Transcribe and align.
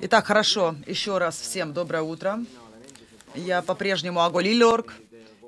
Итак, 0.00 0.26
хорошо. 0.26 0.76
Еще 0.86 1.18
раз 1.18 1.40
всем 1.40 1.72
доброе 1.72 2.02
утро. 2.02 2.38
Я 3.34 3.62
по-прежнему 3.62 4.20
Аголи 4.20 4.62
Лорк. 4.62 4.94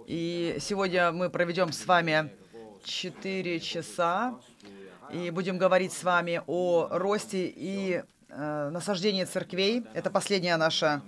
И 0.06 0.56
сегодня 0.60 1.12
мы 1.12 1.30
проведем 1.30 1.72
с 1.72 1.86
вами 1.86 2.30
4 2.84 3.60
часа 3.60 4.34
и 5.12 5.30
будем 5.30 5.58
говорить 5.58 5.92
с 5.92 6.02
вами 6.02 6.42
о 6.46 6.88
росте 6.90 7.46
и 7.46 8.02
э, 8.28 8.70
насаждении 8.70 9.24
церквей. 9.24 9.84
Это 9.94 10.10
последняя 10.10 10.56
наша 10.56 11.02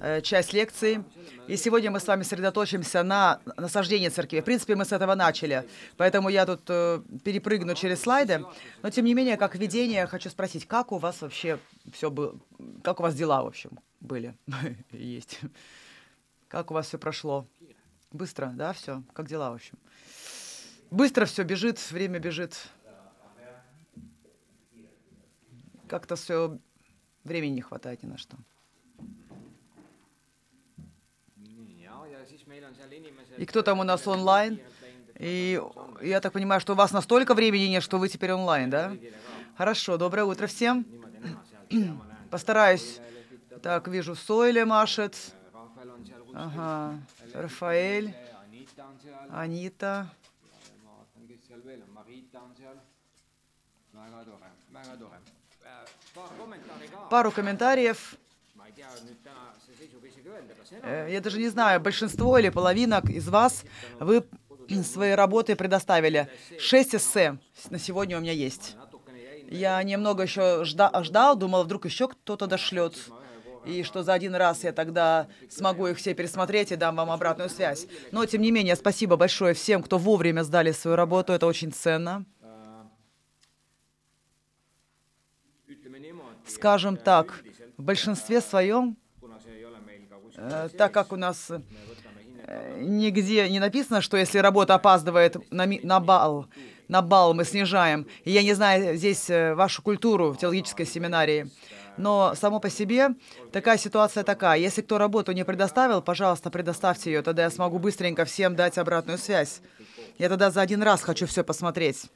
Э, 0.00 0.20
часть 0.20 0.52
лекции. 0.52 1.02
И 1.48 1.56
сегодня 1.56 1.90
мы 1.90 2.00
с 2.00 2.06
вами 2.06 2.22
сосредоточимся 2.22 3.02
на 3.02 3.40
насаждении 3.56 4.08
церкви. 4.08 4.40
В 4.40 4.44
принципе, 4.44 4.74
мы 4.74 4.84
с 4.84 4.92
этого 4.92 5.14
начали, 5.14 5.66
поэтому 5.96 6.28
я 6.28 6.44
тут 6.44 6.62
э, 6.68 7.00
перепрыгну 7.24 7.74
через 7.74 8.02
слайды. 8.02 8.44
Но, 8.82 8.90
тем 8.90 9.06
не 9.06 9.14
менее, 9.14 9.36
как 9.36 9.54
введение, 9.54 10.06
хочу 10.06 10.28
спросить, 10.28 10.66
как 10.66 10.92
у 10.92 10.98
вас 10.98 11.22
вообще 11.22 11.58
все 11.92 12.10
было, 12.10 12.38
как 12.82 13.00
у 13.00 13.02
вас 13.02 13.14
дела, 13.14 13.42
в 13.42 13.46
общем, 13.46 13.78
были, 14.00 14.36
есть? 14.90 15.40
Как 16.48 16.70
у 16.70 16.74
вас 16.74 16.86
все 16.86 16.98
прошло? 16.98 17.46
Быстро, 18.12 18.52
да, 18.54 18.72
все? 18.72 19.02
Как 19.12 19.28
дела, 19.28 19.50
в 19.50 19.54
общем? 19.54 19.78
Быстро 20.90 21.24
все 21.26 21.42
бежит, 21.42 21.78
время 21.90 22.18
бежит. 22.18 22.68
Как-то 25.88 26.16
все, 26.16 26.58
времени 27.24 27.54
не 27.54 27.60
хватает 27.60 28.02
ни 28.02 28.08
на 28.08 28.18
что. 28.18 28.36
И 33.38 33.46
кто 33.46 33.62
там 33.62 33.80
у 33.80 33.84
нас 33.84 34.06
онлайн? 34.06 34.60
И 35.18 35.60
я 36.02 36.20
так 36.20 36.32
понимаю, 36.32 36.60
что 36.60 36.74
у 36.74 36.76
вас 36.76 36.92
настолько 36.92 37.34
времени 37.34 37.64
нет, 37.64 37.82
что 37.82 37.98
вы 37.98 38.08
теперь 38.08 38.32
онлайн, 38.32 38.70
да? 38.70 38.96
Хорошо, 39.56 39.96
доброе 39.96 40.24
утро 40.24 40.46
всем. 40.46 41.05
Постараюсь. 42.30 43.00
Так, 43.62 43.88
вижу, 43.88 44.14
Сойле 44.14 44.64
машет. 44.64 45.16
Ага, 46.34 47.00
Рафаэль, 47.32 48.14
Анита. 49.30 50.10
Пару 57.10 57.30
комментариев. 57.32 58.16
Э, 60.82 61.08
я 61.10 61.20
даже 61.20 61.38
не 61.38 61.48
знаю, 61.48 61.80
большинство 61.80 62.38
или 62.38 62.50
половина 62.50 63.02
из 63.08 63.28
вас, 63.28 63.64
вы 63.98 64.24
свои 64.84 65.12
работы 65.12 65.56
предоставили. 65.56 66.28
Шесть 66.58 66.94
эссе 66.94 67.38
на 67.70 67.78
сегодня 67.78 68.18
у 68.18 68.20
меня 68.20 68.32
есть. 68.32 68.76
Я 69.50 69.82
немного 69.82 70.24
еще 70.24 70.64
жда 70.64 70.90
ждал, 71.02 71.36
думал, 71.36 71.64
вдруг 71.64 71.84
еще 71.84 72.08
кто-то 72.08 72.46
дошлет. 72.46 72.94
И 73.64 73.82
что 73.82 74.02
за 74.02 74.12
один 74.12 74.34
раз 74.34 74.62
я 74.62 74.72
тогда 74.72 75.26
смогу 75.50 75.88
их 75.88 75.98
все 75.98 76.14
пересмотреть 76.14 76.70
и 76.70 76.76
дам 76.76 76.96
вам 76.96 77.10
обратную 77.10 77.50
связь. 77.50 77.86
Но, 78.12 78.24
тем 78.24 78.42
не 78.42 78.52
менее, 78.52 78.76
спасибо 78.76 79.16
большое 79.16 79.54
всем, 79.54 79.82
кто 79.82 79.98
вовремя 79.98 80.42
сдали 80.42 80.70
свою 80.70 80.96
работу. 80.96 81.32
Это 81.32 81.46
очень 81.46 81.72
ценно. 81.72 82.24
Скажем 86.46 86.96
так, 86.96 87.42
в 87.76 87.82
большинстве 87.82 88.40
своем 88.40 88.96
Э, 90.36 90.68
так 90.76 90.92
как 90.92 91.12
у 91.12 91.16
нас 91.16 91.50
э, 91.50 92.78
нигде 92.80 93.48
не 93.48 93.58
написано, 93.58 94.00
что 94.00 94.16
если 94.16 94.38
работа 94.38 94.74
опаздывает 94.74 95.36
на, 95.50 95.66
на 95.66 96.00
балл, 96.00 96.46
на 96.88 97.02
балл 97.02 97.34
мы 97.34 97.44
снижаем. 97.44 98.06
И 98.24 98.30
я 98.30 98.42
не 98.42 98.54
знаю 98.54 98.96
здесь 98.96 99.28
э, 99.30 99.54
вашу 99.54 99.82
культуру 99.82 100.32
в 100.32 100.38
теологической 100.38 100.86
семинарии, 100.86 101.50
но 101.96 102.34
само 102.34 102.60
по 102.60 102.70
себе 102.70 103.10
такая 103.52 103.78
ситуация 103.78 104.22
такая. 104.22 104.58
Если 104.58 104.82
кто 104.82 104.98
работу 104.98 105.32
не 105.32 105.44
предоставил, 105.44 106.02
пожалуйста, 106.02 106.50
предоставьте 106.50 107.12
ее, 107.12 107.22
тогда 107.22 107.44
я 107.44 107.50
смогу 107.50 107.78
быстренько 107.78 108.24
всем 108.24 108.54
дать 108.54 108.78
обратную 108.78 109.18
связь. 109.18 109.60
Я 110.18 110.28
тогда 110.28 110.50
за 110.50 110.60
один 110.60 110.82
раз 110.82 111.02
хочу 111.02 111.26
все 111.26 111.44
посмотреть. 111.44 112.10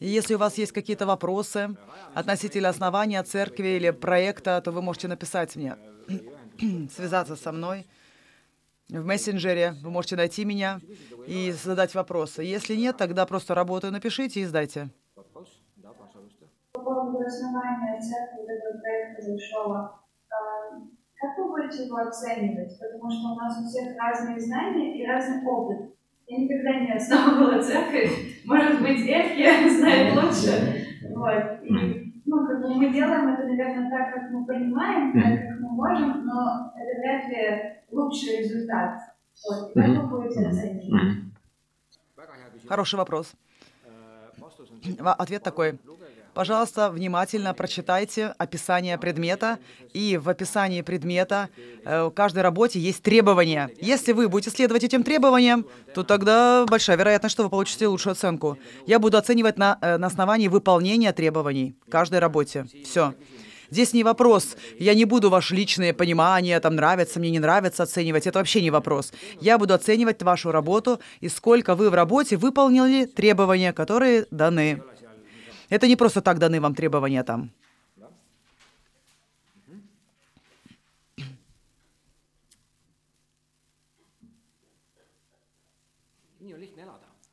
Если 0.00 0.34
у 0.34 0.38
вас 0.38 0.56
есть 0.58 0.70
какие-то 0.70 1.06
вопросы 1.06 1.76
относительно 2.14 2.68
основания 2.68 3.20
церкви 3.24 3.68
или 3.68 3.90
проекта, 3.90 4.60
то 4.60 4.70
вы 4.70 4.80
можете 4.80 5.08
написать 5.08 5.56
мне, 5.56 5.76
связаться 6.94 7.34
со 7.34 7.50
мной 7.50 7.84
в 8.90 9.04
мессенджере. 9.04 9.74
Вы 9.82 9.90
можете 9.90 10.16
найти 10.16 10.44
меня 10.44 10.80
и 11.26 11.52
задать 11.52 11.94
вопросы. 11.94 12.42
Если 12.42 12.74
нет, 12.74 12.96
тогда 12.96 13.26
просто 13.26 13.54
работаю, 13.54 13.92
напишите 13.92 14.40
и 14.40 14.44
сдайте. 14.44 14.88
По 15.14 16.80
поводу 16.80 17.18
основания 17.18 18.00
церкви, 18.00 18.44
этого 18.44 18.80
проекта 18.80 19.28
Большого, 19.28 20.00
как 21.20 21.36
вы 21.36 21.48
будете 21.48 21.86
его 21.86 21.96
оценивать? 21.96 22.78
Потому 22.78 23.10
что 23.10 23.32
у 23.32 23.36
нас 23.36 23.58
у 23.58 23.64
всех 23.66 23.96
разные 23.98 24.38
знания 24.38 24.96
и 24.96 25.06
разный 25.06 25.44
опыт. 25.44 25.94
Я 26.28 26.38
никогда 26.38 26.80
не 26.80 26.92
основывала 26.92 27.60
церковь. 27.60 28.44
Может 28.44 28.80
быть, 28.80 29.00
Эфья 29.00 29.68
знает 29.68 30.14
лучше. 30.14 30.86
Вот. 31.16 31.64
И, 31.64 32.22
ну, 32.24 32.46
как 32.46 32.60
бы 32.62 32.74
мы 32.74 32.92
делаем 32.92 33.28
это, 33.28 33.44
наверное, 33.44 33.90
так, 33.90 34.14
как 34.14 34.30
мы 34.30 34.46
понимаем, 34.46 35.12
так, 35.12 35.47
можем, 35.78 36.26
но 36.26 36.72
это 36.76 37.00
вряд 37.00 37.28
ли 37.28 37.82
лучший 37.90 38.38
результат. 38.38 38.98
Вот. 39.48 39.72
Как 39.72 39.86
вы 39.86 40.06
будете 40.08 40.46
оценивать? 40.46 41.24
Хороший 42.66 42.96
вопрос. 42.96 43.32
Ответ 44.98 45.42
такой. 45.42 45.78
Пожалуйста, 46.34 46.90
внимательно 46.90 47.52
прочитайте 47.52 48.32
описание 48.38 48.96
предмета, 48.96 49.58
и 49.92 50.16
в 50.18 50.28
описании 50.28 50.82
предмета 50.82 51.48
э, 51.84 52.04
в 52.04 52.10
каждой 52.10 52.44
работе 52.44 52.78
есть 52.78 53.02
требования. 53.02 53.70
Если 53.80 54.12
вы 54.12 54.28
будете 54.28 54.50
следовать 54.50 54.84
этим 54.84 55.02
требованиям, 55.02 55.66
то 55.94 56.04
тогда 56.04 56.64
большая 56.66 56.96
вероятность, 56.96 57.32
что 57.32 57.42
вы 57.42 57.50
получите 57.50 57.88
лучшую 57.88 58.12
оценку. 58.12 58.56
Я 58.86 59.00
буду 59.00 59.16
оценивать 59.16 59.58
на, 59.58 59.78
э, 59.80 59.96
на 59.96 60.06
основании 60.06 60.46
выполнения 60.46 61.12
требований 61.12 61.74
в 61.84 61.90
каждой 61.90 62.20
работе. 62.20 62.66
Все. 62.84 63.14
Здесь 63.70 63.92
не 63.92 64.02
вопрос, 64.02 64.56
я 64.78 64.94
не 64.94 65.04
буду 65.04 65.28
ваше 65.28 65.54
личное 65.54 65.92
понимание, 65.92 66.58
там 66.60 66.74
нравится, 66.74 67.20
мне 67.20 67.30
не 67.30 67.38
нравится 67.38 67.82
оценивать, 67.82 68.26
это 68.26 68.38
вообще 68.38 68.62
не 68.62 68.70
вопрос. 68.70 69.12
Я 69.40 69.58
буду 69.58 69.74
оценивать 69.74 70.22
вашу 70.22 70.52
работу 70.52 71.00
и 71.20 71.28
сколько 71.28 71.74
вы 71.74 71.90
в 71.90 71.94
работе 71.94 72.36
выполнили 72.36 73.04
требования, 73.04 73.74
которые 73.74 74.26
даны. 74.30 74.82
Это 75.68 75.86
не 75.86 75.96
просто 75.96 76.22
так 76.22 76.38
даны 76.38 76.60
вам 76.60 76.74
требования 76.74 77.22
там. 77.24 77.50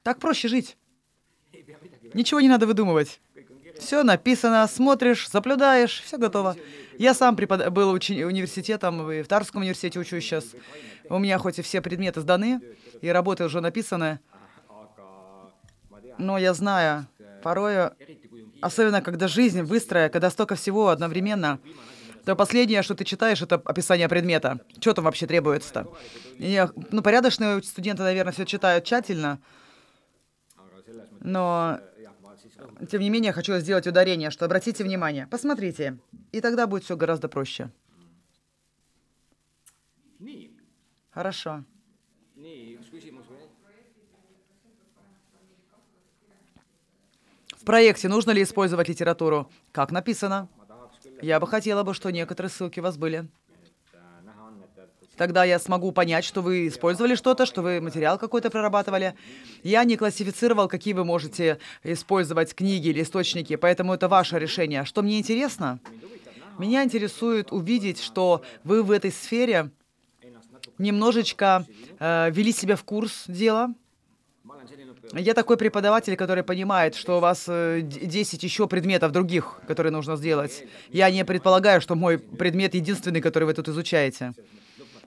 Так 0.04 0.20
проще 0.20 0.50
жить. 0.50 0.78
Ничего 2.14 2.42
не 2.42 2.50
надо 2.50 2.68
выдумывать. 2.68 3.20
Все 3.80 4.04
написано, 4.04 4.68
смотришь, 4.68 5.30
заблюдаешь, 5.30 6.02
все 6.02 6.18
готово. 6.18 6.56
Я 6.98 7.14
сам 7.14 7.36
препод... 7.36 7.70
был 7.70 7.92
учи... 7.92 8.24
университетом, 8.24 9.12
и 9.12 9.22
в 9.22 9.28
Тарском 9.28 9.62
университете 9.62 10.00
учусь 10.00 10.24
сейчас. 10.24 10.46
У 11.10 11.20
меня 11.20 11.38
хоть 11.38 11.60
и 11.60 11.62
все 11.62 11.82
предметы 11.82 12.22
сданы, 12.22 12.62
и 13.02 13.10
работы 13.10 13.44
уже 13.44 13.62
написаны, 13.62 14.20
но 16.18 16.38
я 16.38 16.54
знаю, 16.54 17.08
порой 17.44 17.92
Особенно, 18.62 19.02
когда 19.02 19.28
жизнь 19.28 19.62
быстрая, 19.62 20.10
когда 20.10 20.30
столько 20.30 20.56
всего 20.56 20.90
одновременно, 20.90 21.60
то 22.26 22.36
последнее, 22.36 22.82
что 22.82 22.96
ты 22.96 23.04
читаешь, 23.04 23.42
это 23.42 23.62
описание 23.64 24.10
предмета. 24.10 24.60
Что 24.80 24.94
там 24.94 25.06
вообще 25.06 25.28
требуется-то? 25.28 25.88
Я, 26.40 26.72
ну, 26.92 27.04
порядочные 27.04 27.62
студенты, 27.62 28.02
наверное, 28.02 28.34
все 28.34 28.46
читают 28.46 28.84
тщательно, 28.84 29.40
но, 31.20 31.80
тем 32.90 33.02
не 33.02 33.10
менее, 33.10 33.32
хочу 33.32 33.58
сделать 33.58 33.88
ударение, 33.88 34.30
что 34.30 34.46
обратите 34.46 34.84
внимание, 34.84 35.28
посмотрите, 35.28 35.98
и 36.32 36.42
тогда 36.42 36.68
будет 36.68 36.84
все 36.84 36.96
гораздо 36.96 37.28
проще. 37.28 37.72
Хорошо. 41.12 41.64
В 47.56 47.66
проекте 47.66 48.10
нужно 48.10 48.32
ли 48.32 48.44
использовать 48.44 48.90
литературу? 48.90 49.50
Как 49.72 49.92
написано? 49.92 50.50
Я 51.22 51.40
бы 51.40 51.48
хотела 51.48 51.84
бы, 51.84 51.94
что 51.94 52.12
некоторые 52.12 52.50
ссылки 52.52 52.80
у 52.80 52.84
вас 52.84 52.98
были. 52.98 53.28
Тогда 55.18 55.44
я 55.44 55.60
смогу 55.60 55.92
понять, 55.92 56.26
что 56.26 56.42
вы 56.42 56.68
использовали 56.68 57.16
что-то, 57.16 57.46
что 57.46 57.62
вы 57.62 57.80
материал 57.82 58.18
какой-то 58.18 58.50
прорабатывали. 58.50 59.16
Я 59.64 59.84
не 59.84 59.96
классифицировал, 59.96 60.68
какие 60.68 60.94
вы 60.94 61.06
можете 61.06 61.60
использовать 61.84 62.54
книги 62.54 62.90
или 62.90 63.02
источники, 63.02 63.56
поэтому 63.56 63.94
это 63.94 64.08
ваше 64.08 64.40
решение. 64.40 64.86
Что 64.86 65.02
мне 65.02 65.20
интересно? 65.20 65.80
Меня 66.58 66.84
интересует 66.84 67.52
увидеть, 67.52 68.02
что 68.02 68.42
вы 68.64 68.84
в 68.84 68.92
этой 68.92 69.12
сфере 69.12 69.72
немножечко 70.78 71.66
э, 72.00 72.32
вели 72.32 72.52
себя 72.52 72.76
в 72.76 72.84
курс 72.84 73.26
дела, 73.28 73.74
Я 75.14 75.34
такой 75.34 75.58
преподаватель, 75.58 76.16
который 76.16 76.44
понимает, 76.44 76.96
что 76.96 77.18
у 77.18 77.20
вас 77.20 77.46
10 77.46 77.50
э, 77.50 78.46
еще 78.48 78.68
предметов 78.68 79.12
других, 79.12 79.62
которые 79.68 79.92
нужно 79.92 80.18
сделать. 80.18 80.64
Я 80.90 81.12
не 81.12 81.24
предполагаю, 81.24 81.80
что 81.82 81.96
мой 81.96 82.18
предмет 82.18 82.76
единственный, 82.76 83.22
который 83.22 83.46
вы 83.46 83.54
тут 83.54 83.68
изучаете. 83.70 84.34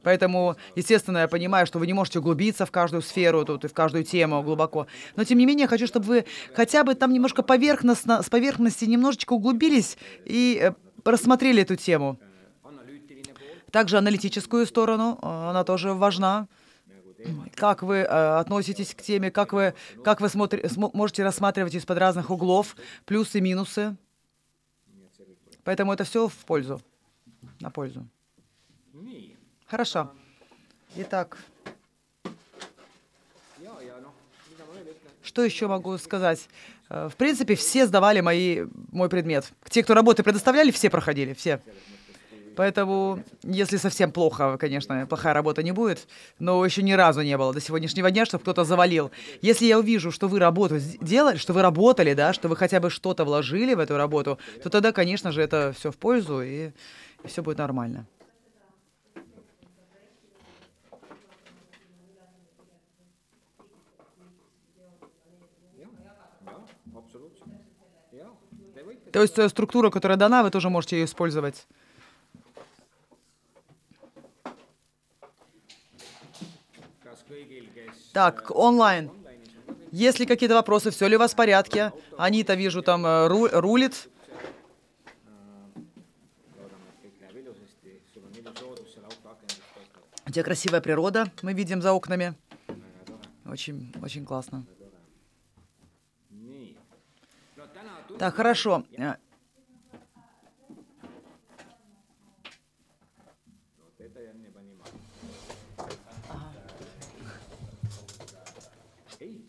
Поэтому, 0.03 0.57
естественно, 0.77 1.19
я 1.19 1.29
понимаю, 1.29 1.67
что 1.67 1.79
вы 1.79 1.87
не 1.87 1.93
можете 1.93 2.19
углубиться 2.19 2.67
в 2.67 2.71
каждую 2.71 3.03
сферу 3.03 3.45
тут 3.45 3.65
и 3.65 3.69
в 3.69 3.75
каждую 3.75 4.05
тему 4.05 4.43
глубоко. 4.43 4.87
Но, 5.17 5.25
тем 5.25 5.39
не 5.39 5.47
менее, 5.47 5.63
я 5.63 5.69
хочу, 5.69 5.87
чтобы 5.87 6.07
вы 6.07 6.25
хотя 6.55 6.85
бы 6.85 6.95
там 6.95 7.13
немножко 7.13 7.43
поверхностно, 7.43 8.23
с 8.23 8.29
поверхности 8.29 8.85
немножечко 8.85 9.33
углубились 9.33 9.97
и 10.25 10.59
э, 10.61 10.73
рассмотрели 11.05 11.63
эту 11.63 11.77
тему. 11.77 12.19
Также 13.71 13.99
аналитическую 13.99 14.67
сторону, 14.67 15.19
э, 15.21 15.27
она 15.27 15.65
тоже 15.65 15.93
важна. 15.93 16.49
Как 17.55 17.83
вы 17.83 17.97
э, 17.97 18.05
относитесь 18.05 18.95
к 18.95 19.03
теме, 19.03 19.31
как 19.31 19.53
вы, 19.53 19.75
как 20.05 20.21
вы 20.21 20.29
смотри, 20.29 20.69
см, 20.69 20.97
можете 20.97 21.25
рассматривать 21.25 21.75
из-под 21.75 21.99
разных 21.99 22.31
углов, 22.31 22.77
плюсы, 23.05 23.41
минусы. 23.41 23.97
Поэтому 25.65 25.93
это 25.93 26.05
все 26.05 26.29
в 26.29 26.35
пользу, 26.47 26.81
на 27.61 27.71
пользу. 27.71 28.07
Хорошо. 29.69 30.11
Итак, 30.97 31.37
что 35.23 35.45
еще 35.45 35.67
могу 35.67 35.99
сказать? 35.99 36.49
Э, 36.89 37.11
в 37.13 37.17
принципе, 37.17 37.55
все 37.55 37.87
сдавали 37.87 38.21
мои, 38.21 38.65
мой 38.91 39.11
предмет. 39.11 39.53
Те, 39.69 39.83
кто 39.83 39.93
работы 39.93 40.23
предоставляли, 40.23 40.71
все 40.71 40.89
проходили, 40.89 41.35
все. 41.35 41.61
Поэтому, 42.57 43.23
если 43.43 43.77
совсем 43.77 44.11
плохо, 44.11 44.57
конечно, 44.57 45.07
плохая 45.07 45.35
работа 45.35 45.63
не 45.63 45.73
будет, 45.73 46.09
но 46.39 46.65
еще 46.65 46.83
ни 46.83 46.93
разу 46.93 47.21
не 47.21 47.37
было 47.37 47.53
до 47.53 47.61
сегодняшнего 47.61 48.11
дня, 48.11 48.25
чтобы 48.25 48.43
кто-то 48.43 48.65
завалил. 48.65 49.11
Если 49.43 49.67
я 49.67 49.79
увижу, 49.79 50.11
что 50.11 50.29
вы 50.29 50.39
работу 50.39 50.79
делали, 51.03 51.37
что 51.37 51.53
вы 51.53 51.61
работали, 51.61 52.15
да, 52.15 52.33
что 52.33 52.49
вы 52.49 52.57
хотя 52.57 52.81
бы 52.81 52.89
что-то 52.89 53.27
вложили 53.27 53.75
в 53.75 53.81
эту 53.81 53.99
работу, 53.99 54.39
то 54.63 54.71
тогда, 54.71 54.93
конечно 54.93 55.31
же, 55.31 55.43
это 55.43 55.75
все 55.79 55.93
в 55.93 55.99
пользу, 55.99 56.41
и, 56.41 56.71
и 57.23 57.29
все 57.29 57.43
будет 57.43 57.59
нормально. 57.59 58.07
То 69.13 69.23
есть 69.23 69.39
э, 69.39 69.49
структура, 69.49 69.91
которая 69.91 70.19
дана, 70.19 70.43
вы 70.43 70.51
тоже 70.51 70.69
можете 70.69 70.99
ее 70.99 71.05
использовать. 71.05 71.67
Так, 78.13 78.51
онлайн. 78.55 79.11
Есть 79.93 80.19
ли 80.19 80.27
какие-то 80.27 80.55
вопросы? 80.55 80.91
Все 80.91 81.07
ли 81.07 81.17
у 81.17 81.19
вас 81.19 81.33
в 81.33 81.37
порядке? 81.37 81.93
Анита, 82.17 82.55
вижу, 82.55 82.83
там 82.83 83.07
э, 83.07 83.29
ру 83.29 83.49
рулит. 83.53 84.09
У 90.27 90.31
тебя 90.31 90.45
красивая 90.45 90.83
природа, 90.83 91.33
мы 91.41 91.55
видим 91.55 91.81
за 91.81 91.93
окнами. 91.93 92.35
Очень, 93.47 93.95
очень 94.03 94.27
классно. 94.27 94.67
Так, 98.19 98.35
хорошо. 98.35 98.85
Э, 98.97 99.15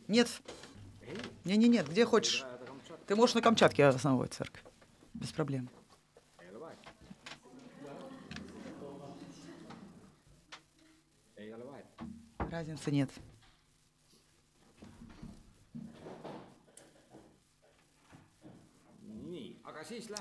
Нет. 0.07 0.27
Не, 1.45 1.57
не, 1.57 1.68
нет, 1.68 1.88
где 1.89 2.06
хочешь. 2.06 2.45
Ты 3.07 3.16
можешь 3.16 3.36
на 3.36 3.42
Камчатке 3.42 3.86
основывать 3.86 4.33
церковь. 4.33 4.63
Без 5.13 5.31
проблем. 5.31 5.69
Разницы 12.38 12.92
нет. 12.92 13.10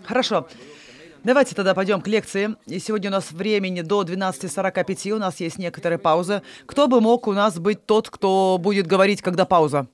Хорошо. 0.08 0.48
Давайте 1.22 1.54
тогда 1.54 1.74
пойдем 1.74 2.00
к 2.00 2.06
лекции. 2.06 2.56
И 2.64 2.78
сегодня 2.78 3.10
у 3.10 3.12
нас 3.12 3.30
времени 3.30 3.82
до 3.82 4.04
12.45, 4.04 5.10
у 5.10 5.18
нас 5.18 5.38
есть 5.38 5.58
некоторые 5.58 5.98
паузы. 5.98 6.40
Кто 6.64 6.88
бы 6.88 7.02
мог 7.02 7.26
у 7.26 7.34
нас 7.34 7.58
быть 7.58 7.84
тот, 7.84 8.08
кто 8.08 8.56
будет 8.58 8.86
говорить, 8.86 9.20
когда 9.20 9.44
пауза? 9.44 9.86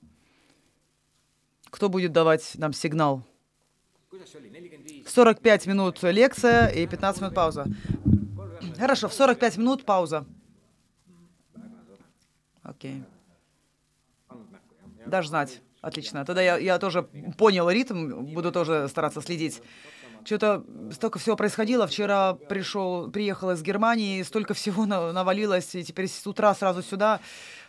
Кто 1.69 1.89
будет 1.89 2.13
давать 2.13 2.53
нам 2.55 2.71
сигнал? 2.71 3.23
45 5.05 5.67
минут 5.67 6.01
лекция 6.01 6.67
и 6.67 6.87
15 6.87 7.21
минут 7.21 7.35
пауза. 7.35 7.65
Хорошо, 8.77 9.09
в 9.09 9.13
45 9.13 9.57
минут 9.57 9.83
пауза. 9.83 10.25
Окей. 12.63 13.03
Даже 15.05 15.27
знать. 15.27 15.61
Отлично. 15.85 16.25
Тогда 16.25 16.41
я, 16.41 16.57
я 16.57 16.79
тоже 16.79 17.03
понял 17.37 17.69
ритм, 17.69 18.25
буду 18.33 18.51
тоже 18.51 18.87
стараться 18.89 19.21
следить. 19.21 19.61
Что-то 20.25 20.65
столько 20.91 21.19
всего 21.19 21.35
происходило. 21.35 21.85
Вчера 21.85 22.33
пришел, 22.33 23.11
приехал 23.11 23.51
из 23.51 23.61
Германии, 23.61 24.23
столько 24.23 24.55
всего 24.55 24.85
навалилось, 24.87 25.75
и 25.75 25.83
теперь 25.83 26.07
с 26.07 26.25
утра 26.25 26.55
сразу 26.55 26.81
сюда. 26.81 27.19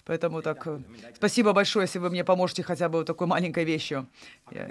Поэтому 0.06 0.40
так, 0.40 0.66
э, 0.66 0.80
спасибо 1.14 1.52
большое, 1.52 1.84
если 1.84 1.98
вы 1.98 2.08
мне 2.08 2.24
поможете 2.24 2.62
хотя 2.62 2.88
бы 2.88 2.98
вот 2.98 3.06
такой 3.06 3.26
маленькой 3.26 3.64
вещью. 3.64 4.06
Я... 4.50 4.70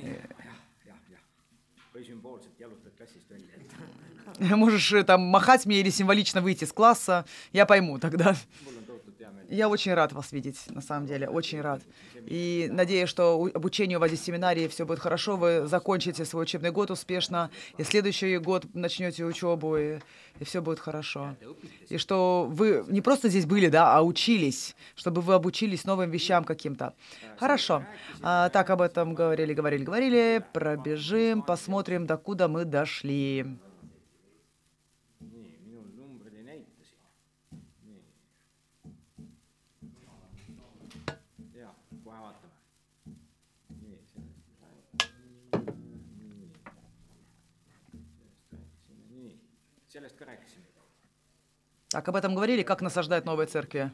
Можешь 4.56 4.92
э, 4.94 5.04
там 5.04 5.22
махать 5.22 5.66
мне 5.66 5.80
или 5.80 5.92
символично 5.92 6.42
выйти 6.42 6.66
с 6.66 6.74
класса, 6.74 7.26
я 7.54 7.66
пойму 7.66 8.00
тогда. 8.00 8.36
Я 9.56 9.70
очень 9.70 9.94
рад 9.94 10.12
вас 10.12 10.34
видеть, 10.34 10.58
на 10.68 10.82
самом 10.82 11.08
деле, 11.08 11.30
очень 11.30 11.62
рад. 11.62 11.82
И 12.26 12.68
надеюсь, 12.70 13.08
что 13.08 13.50
обучение 13.54 13.98
у 13.98 14.02
вас 14.02 14.10
здесь 14.10 14.20
в 14.20 14.26
семинарии 14.26 14.68
все 14.68 14.86
будет 14.86 15.00
хорошо, 15.00 15.38
вы 15.38 15.66
закончите 15.66 16.26
свой 16.26 16.44
учебный 16.44 16.72
год 16.72 16.92
успешно, 16.92 17.50
и 17.78 17.84
следующий 17.84 18.38
год 18.38 18.66
начнете 18.74 19.24
учебу, 19.24 19.78
и, 19.78 20.00
и 20.40 20.44
все 20.44 20.62
будет 20.62 20.80
хорошо. 20.80 21.38
И 21.88 21.98
что 21.98 22.50
вы 22.52 22.84
не 22.90 23.00
просто 23.00 23.30
здесь 23.30 23.46
были, 23.46 23.70
да, 23.70 23.96
а 23.96 24.02
учились, 24.02 24.76
чтобы 24.94 25.22
вы 25.22 25.36
обучились 25.36 25.86
новым 25.86 26.12
вещам 26.12 26.44
каким-то. 26.44 26.94
Хорошо. 27.38 27.86
А, 28.22 28.50
так 28.50 28.70
об 28.70 28.82
этом 28.82 29.14
говорили, 29.14 29.54
говорили, 29.54 29.84
говорили. 29.86 30.46
Пробежим, 30.52 31.42
посмотрим, 31.42 32.06
докуда 32.06 32.50
мы 32.50 32.66
дошли. 32.66 33.46
Так, 51.96 52.10
об 52.10 52.18
этом 52.18 52.36
говорили, 52.36 52.62
как 52.62 52.82
насаждать 52.82 53.24
новые 53.24 53.48
церкви? 53.48 53.90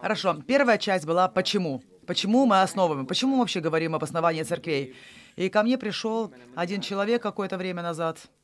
Хорошо, 0.00 0.42
первая 0.46 0.78
часть 0.78 1.04
была 1.04 1.28
«Почему?». 1.28 1.82
Почему 2.06 2.46
мы 2.46 2.62
основываем? 2.62 3.06
Почему 3.06 3.32
мы 3.32 3.40
вообще 3.40 3.60
говорим 3.60 3.94
об 3.94 4.02
основании 4.02 4.42
церквей? 4.42 4.96
И 5.36 5.50
ко 5.50 5.62
мне 5.62 5.76
пришел 5.76 6.32
один 6.54 6.80
человек 6.80 7.22
какое-то 7.22 7.58
время 7.58 7.82
назад– 7.82 8.20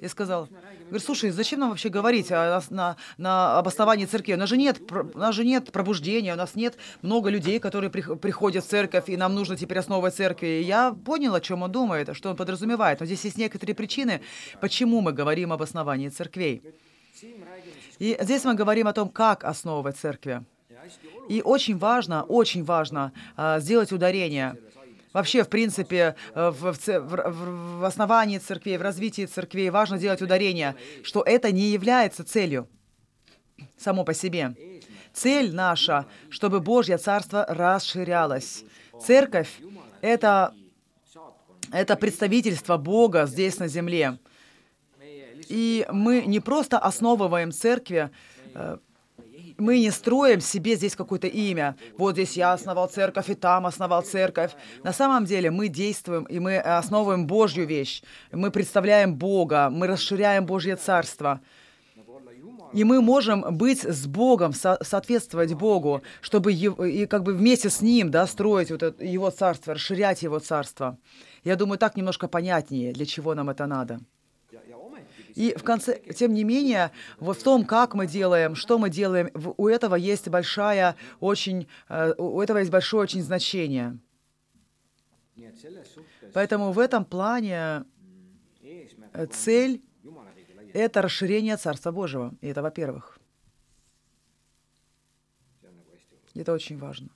и 0.00 0.08
сказал, 0.08 0.48
говорит, 0.84 1.02
слушай, 1.02 1.30
зачем 1.30 1.60
нам 1.60 1.70
вообще 1.70 1.88
говорить 1.88 2.30
о, 2.30 2.60
на, 2.70 2.96
на, 3.16 3.58
об 3.58 3.68
основании 3.68 4.04
церкви? 4.04 4.34
У 4.34 4.36
нас, 4.36 4.48
же 4.48 4.56
нет, 4.56 4.80
у 4.90 5.18
нас 5.18 5.34
же 5.34 5.44
нет 5.44 5.72
пробуждения, 5.72 6.32
у 6.32 6.36
нас 6.36 6.54
нет 6.54 6.76
много 7.02 7.30
людей, 7.30 7.58
которые 7.58 7.90
при, 7.90 8.02
приходят 8.16 8.64
в 8.64 8.68
церковь, 8.68 9.08
и 9.08 9.16
нам 9.16 9.34
нужно 9.34 9.56
теперь 9.56 9.78
основывать 9.78 10.14
церкви. 10.14 10.46
И 10.46 10.62
я 10.62 10.92
понял, 10.92 11.34
о 11.34 11.40
чем 11.40 11.62
он 11.62 11.72
думает, 11.72 12.14
что 12.14 12.30
он 12.30 12.36
подразумевает. 12.36 13.00
Но 13.00 13.06
здесь 13.06 13.24
есть 13.24 13.38
некоторые 13.38 13.74
причины, 13.74 14.20
почему 14.60 15.00
мы 15.00 15.12
говорим 15.12 15.52
об 15.52 15.62
основании 15.62 16.08
церквей. 16.08 16.62
И 17.98 18.18
здесь 18.20 18.44
мы 18.44 18.54
говорим 18.54 18.88
о 18.88 18.92
том, 18.92 19.08
как 19.08 19.44
основывать 19.44 19.96
церкви. 19.96 20.44
И 21.28 21.42
очень 21.42 21.76
важно, 21.78 22.22
очень 22.22 22.62
важно 22.62 23.12
а, 23.36 23.58
сделать 23.58 23.92
ударение– 23.92 24.56
Вообще, 25.16 25.44
в 25.44 25.48
принципе, 25.48 26.14
э, 26.34 26.50
в, 26.50 26.74
в, 26.76 27.78
в 27.78 27.84
основании 27.86 28.36
церквей, 28.36 28.76
в 28.76 28.82
развитии 28.82 29.24
церквей 29.24 29.70
важно 29.70 29.96
делать 29.96 30.20
ударение, 30.20 30.76
что 31.02 31.22
это 31.22 31.52
не 31.52 31.70
является 31.70 32.22
целью 32.22 32.68
само 33.78 34.04
по 34.04 34.12
себе. 34.12 34.54
Цель 35.14 35.54
наша, 35.54 36.04
чтобы 36.28 36.60
Божье 36.60 36.98
Царство 36.98 37.46
расширялось. 37.48 38.64
Церковь— 39.00 39.48
это, 40.02 40.52
это 41.72 41.96
представительство 41.96 42.76
Бога 42.76 43.24
здесь 43.24 43.58
на 43.58 43.68
земле. 43.68 44.18
И 45.48 45.86
мы 45.90 46.24
не 46.26 46.40
просто 46.40 46.78
основываем 46.78 47.52
церкви, 47.52 48.10
э, 48.54 48.76
мы 49.58 49.80
не 49.80 49.90
строим 49.90 50.40
себе 50.40 50.76
здесь 50.76 50.96
какое-то 50.96 51.26
имя. 51.26 51.76
Вот 51.98 52.14
здесь 52.14 52.36
я 52.36 52.52
основал 52.52 52.88
церковь, 52.88 53.30
и 53.30 53.34
там 53.34 53.66
основал 53.66 54.02
церковь. 54.02 54.52
На 54.82 54.92
самом 54.92 55.24
деле 55.24 55.50
мы 55.50 55.68
действуем, 55.68 56.24
и 56.24 56.38
мы 56.38 56.58
основываем 56.58 57.26
Божью 57.26 57.66
вещь. 57.66 58.02
Мы 58.32 58.50
представляем 58.50 59.14
Бога, 59.14 59.70
мы 59.70 59.86
расширяем 59.86 60.46
Божье 60.46 60.76
Царство. 60.76 61.40
И 62.72 62.84
мы 62.84 63.00
можем 63.00 63.56
быть 63.56 63.84
с 63.84 64.06
Богом, 64.06 64.52
со- 64.52 64.78
соответствовать 64.82 65.54
Богу, 65.54 66.02
чтобы 66.20 66.52
и 66.52 67.06
как 67.06 67.22
бы 67.22 67.32
вместе 67.32 67.70
с 67.70 67.80
Ним 67.80 68.10
да, 68.10 68.26
строить 68.26 68.70
вот 68.70 68.82
это, 68.82 69.04
Его 69.04 69.30
Царство, 69.30 69.74
расширять 69.74 70.22
Его 70.22 70.40
Царство. 70.40 70.98
Я 71.44 71.56
думаю, 71.56 71.78
так 71.78 71.96
немножко 71.96 72.28
понятнее, 72.28 72.92
для 72.92 73.06
чего 73.06 73.34
нам 73.34 73.50
это 73.50 73.66
надо. 73.66 74.00
И 75.36 75.54
в 75.54 75.62
конце, 75.62 76.00
тем 76.14 76.32
не 76.32 76.44
менее, 76.44 76.90
вот 77.20 77.38
в 77.38 77.42
том, 77.42 77.66
как 77.66 77.94
мы 77.94 78.06
делаем, 78.06 78.54
что 78.54 78.78
мы 78.78 78.88
делаем, 78.88 79.30
у 79.58 79.68
этого 79.68 79.94
есть 79.94 80.28
большая, 80.28 80.96
очень, 81.20 81.68
э, 81.90 82.14
у 82.16 82.40
этого 82.40 82.58
есть 82.58 82.70
большое 82.70 83.02
очень 83.02 83.22
значение. 83.22 83.98
Поэтому 86.32 86.72
в 86.72 86.78
этом 86.78 87.04
плане 87.04 87.84
э, 88.62 89.26
цель 89.30 89.82
это 90.72 91.02
расширение 91.02 91.58
Царства 91.58 91.92
Божьего. 91.92 92.34
И 92.40 92.48
это 92.48 92.62
во-первых. 92.62 93.18
Это 96.34 96.52
очень 96.52 96.78
важно. 96.78 97.08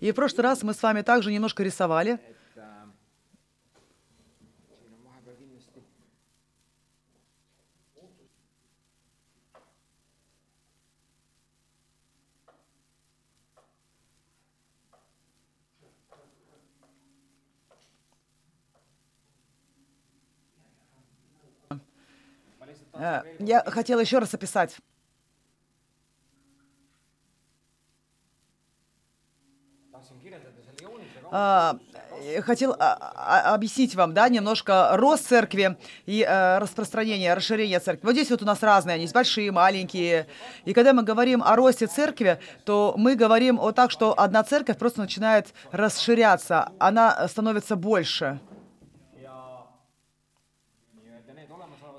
И 0.00 0.12
в 0.12 0.14
прошлый 0.14 0.42
раз 0.44 0.62
мы 0.62 0.74
с 0.74 0.82
вами 0.82 1.02
также 1.02 1.32
немножко 1.32 1.62
рисовали. 1.62 2.18
Э, 22.92 23.22
Я 23.38 23.62
хотела 23.66 24.00
еще 24.00 24.18
раз 24.18 24.34
описать. 24.34 24.78
Хотел 32.40 32.74
а, 32.78 32.96
а, 33.14 33.54
объяснить 33.54 33.94
вам, 33.94 34.14
да, 34.14 34.28
немножко 34.28 34.90
рост 34.94 35.26
церкви 35.26 35.76
и 36.06 36.24
э, 36.26 36.58
распространение, 36.58 37.34
расширение 37.34 37.78
церкви. 37.78 38.06
Вот 38.06 38.12
здесь 38.12 38.30
вот 38.30 38.42
у 38.42 38.46
нас 38.46 38.62
разные, 38.62 38.94
они 38.94 39.02
есть 39.02 39.14
большие, 39.14 39.52
маленькие. 39.52 40.26
И 40.64 40.72
когда 40.72 40.92
мы 40.92 41.02
говорим 41.02 41.42
о 41.42 41.54
росте 41.56 41.86
церкви, 41.86 42.40
то 42.64 42.94
мы 42.96 43.16
говорим 43.16 43.60
о 43.60 43.72
так, 43.72 43.90
что 43.90 44.18
одна 44.18 44.42
церковь 44.44 44.78
просто 44.78 45.00
начинает 45.00 45.48
расширяться, 45.72 46.72
она 46.78 47.28
становится 47.28 47.76
больше. 47.76 48.40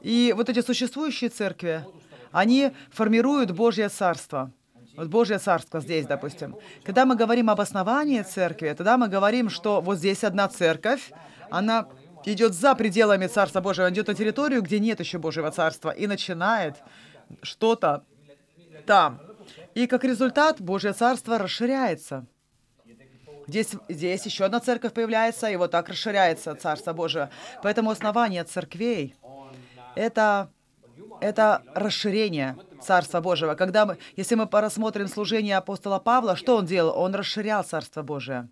И 0.02 0.34
вот 0.36 0.50
эти 0.50 0.62
существующие 0.62 1.30
церкви, 1.30 1.86
они 2.32 2.72
формируют 2.92 3.52
Божье 3.52 3.90
Царство. 3.90 4.52
Вот 4.98 5.10
Божье 5.10 5.38
Царство 5.38 5.80
здесь, 5.80 6.08
допустим. 6.08 6.56
Когда 6.84 7.06
мы 7.06 7.16
говорим 7.16 7.52
об 7.52 7.62
основании 7.62 8.24
церкви, 8.24 8.74
тогда 8.76 8.98
мы 8.98 9.08
говорим, 9.08 9.48
что 9.48 9.80
вот 9.80 10.00
здесь 10.00 10.24
одна 10.24 10.48
церковь, 10.48 11.12
она 11.52 11.88
идет 12.26 12.56
за 12.56 12.74
пределами 12.74 13.28
Царства 13.28 13.62
Божьего, 13.62 13.92
идет 13.92 14.08
на 14.08 14.16
территорию, 14.16 14.64
где 14.64 14.80
нет 14.80 15.00
еще 15.00 15.20
Божьего 15.20 15.52
Царства, 15.52 15.92
и 15.92 16.08
начинает 16.08 16.78
что-то 17.44 18.06
там. 18.88 19.22
И 19.76 19.86
как 19.86 20.04
результат 20.04 20.60
Божье 20.60 20.94
Царство 20.94 21.38
расширяется. 21.38 22.26
Здесь, 23.46 23.70
здесь 23.88 24.26
еще 24.26 24.46
одна 24.46 24.60
церковь 24.60 24.94
появляется, 24.94 25.48
и 25.48 25.56
вот 25.58 25.70
так 25.70 25.90
расширяется 25.90 26.56
Царство 26.56 26.94
Божие. 26.94 27.30
Поэтому 27.62 27.92
основание 27.92 28.44
церквей— 28.44 29.16
это, 29.96 30.50
это 31.22 31.62
расширение 31.76 32.58
Царства 32.82 33.22
Божьего. 33.22 33.56
Когда 33.56 33.86
мы, 33.86 33.98
если 34.16 34.36
мы 34.36 34.48
порассмотрим 34.48 35.08
служение 35.08 35.58
апостола 35.58 36.00
Павла, 36.00 36.36
что 36.36 36.58
он 36.58 36.66
делал? 36.66 36.98
Он 36.98 37.16
расширял 37.16 37.64
Царство 37.64 38.04
Божие. 38.04 38.48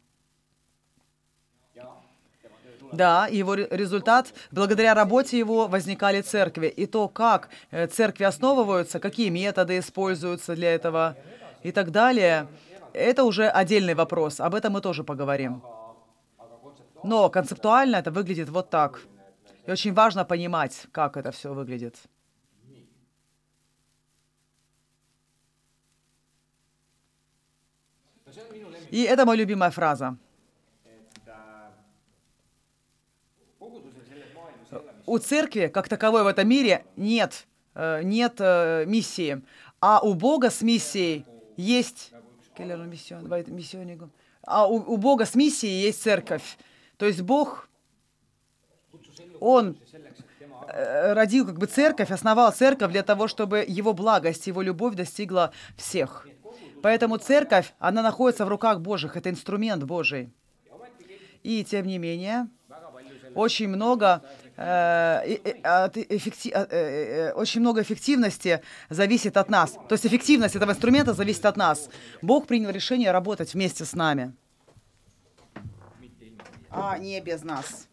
Да, 2.92 3.28
его 3.28 3.56
ре- 3.56 3.68
результат, 3.72 4.34
благодаря 4.52 4.94
работе 4.94 5.38
его 5.38 5.68
возникали 5.68 6.22
церкви. 6.22 6.68
И 6.68 6.86
то, 6.86 7.08
как 7.08 7.50
э, 7.72 7.88
церкви 7.88 8.24
основываются, 8.24 9.00
какие 9.00 9.30
методы 9.30 9.80
используются 9.80 10.56
для 10.56 10.74
этого 10.74 11.16
и 11.64 11.72
так 11.72 11.92
далее, 11.92 12.48
это 12.94 13.24
уже 13.24 13.48
отдельный 13.48 13.96
вопрос. 13.96 14.40
Об 14.40 14.56
этом 14.56 14.74
мы 14.74 14.82
тоже 14.82 15.04
поговорим. 15.04 15.62
Но 17.04 17.30
концептуально 17.30 17.98
это 17.98 18.12
выглядит 18.12 18.50
вот 18.50 18.70
так. 18.70 19.02
И 19.66 19.72
очень 19.72 19.94
важно 19.94 20.24
понимать, 20.26 20.88
как 20.92 21.18
это 21.18 21.32
все 21.32 21.54
выглядит. 21.54 21.96
И 28.96 29.02
это 29.02 29.26
моя 29.26 29.40
любимая 29.40 29.72
фраза. 29.72 30.16
У 35.06 35.18
церкви, 35.18 35.68
как 35.68 35.90
таковой 35.90 36.24
в 36.24 36.28
этом 36.28 36.48
мире, 36.48 36.86
нет, 36.96 37.46
э, 37.74 38.04
нет 38.04 38.36
э, 38.40 38.86
миссии. 38.88 39.42
А 39.82 40.00
у 40.00 40.14
Бога 40.14 40.50
с 40.50 40.62
миссией 40.62 41.26
есть... 41.58 42.14
А 44.44 44.66
у, 44.66 44.76
у 44.76 44.96
Бога 44.96 45.26
с 45.26 45.36
миссией 45.36 45.82
есть 45.82 46.02
церковь. 46.02 46.58
То 46.96 47.06
есть 47.06 47.22
Бог, 47.22 47.68
Он 49.42 49.78
э, 50.70 51.12
родил 51.12 51.46
как 51.46 51.58
бы 51.58 51.66
церковь, 51.66 52.12
основал 52.12 52.54
церковь 52.54 52.94
для 52.94 53.04
того, 53.04 53.28
чтобы 53.28 53.66
Его 53.68 53.92
благость, 53.92 54.48
Его 54.48 54.62
любовь 54.62 54.96
достигла 54.96 55.52
всех. 55.76 56.26
Поэтому 56.86 57.18
церковь, 57.18 57.74
она 57.80 58.04
находится 58.04 58.46
в 58.46 58.48
руках 58.48 58.80
Божьих, 58.80 59.18
это 59.18 59.32
инструмент 59.32 59.84
Божий. 59.86 60.30
И 61.42 61.64
тем 61.64 61.88
не 61.88 61.98
менее, 61.98 62.48
очень 63.34 63.70
много, 63.70 64.22
э, 64.56 65.24
э, 65.26 65.62
э, 65.64 65.90
э, 65.96 66.68
э, 66.70 67.32
очень 67.32 67.62
много 67.62 67.82
эффективности 67.82 68.62
зависит 68.90 69.36
от 69.36 69.50
нас. 69.50 69.72
То 69.72 69.94
есть 69.94 70.06
эффективность 70.06 70.56
этого 70.56 70.74
инструмента 70.74 71.16
зависит 71.16 71.48
от 71.48 71.58
нас. 71.58 71.90
Бог 72.22 72.46
принял 72.46 72.70
решение 72.70 73.10
работать 73.10 73.56
вместе 73.56 73.84
с 73.84 73.96
нами, 73.96 74.36
а 76.70 77.00
не 77.00 77.20
без 77.20 77.42
нас. 77.42 77.88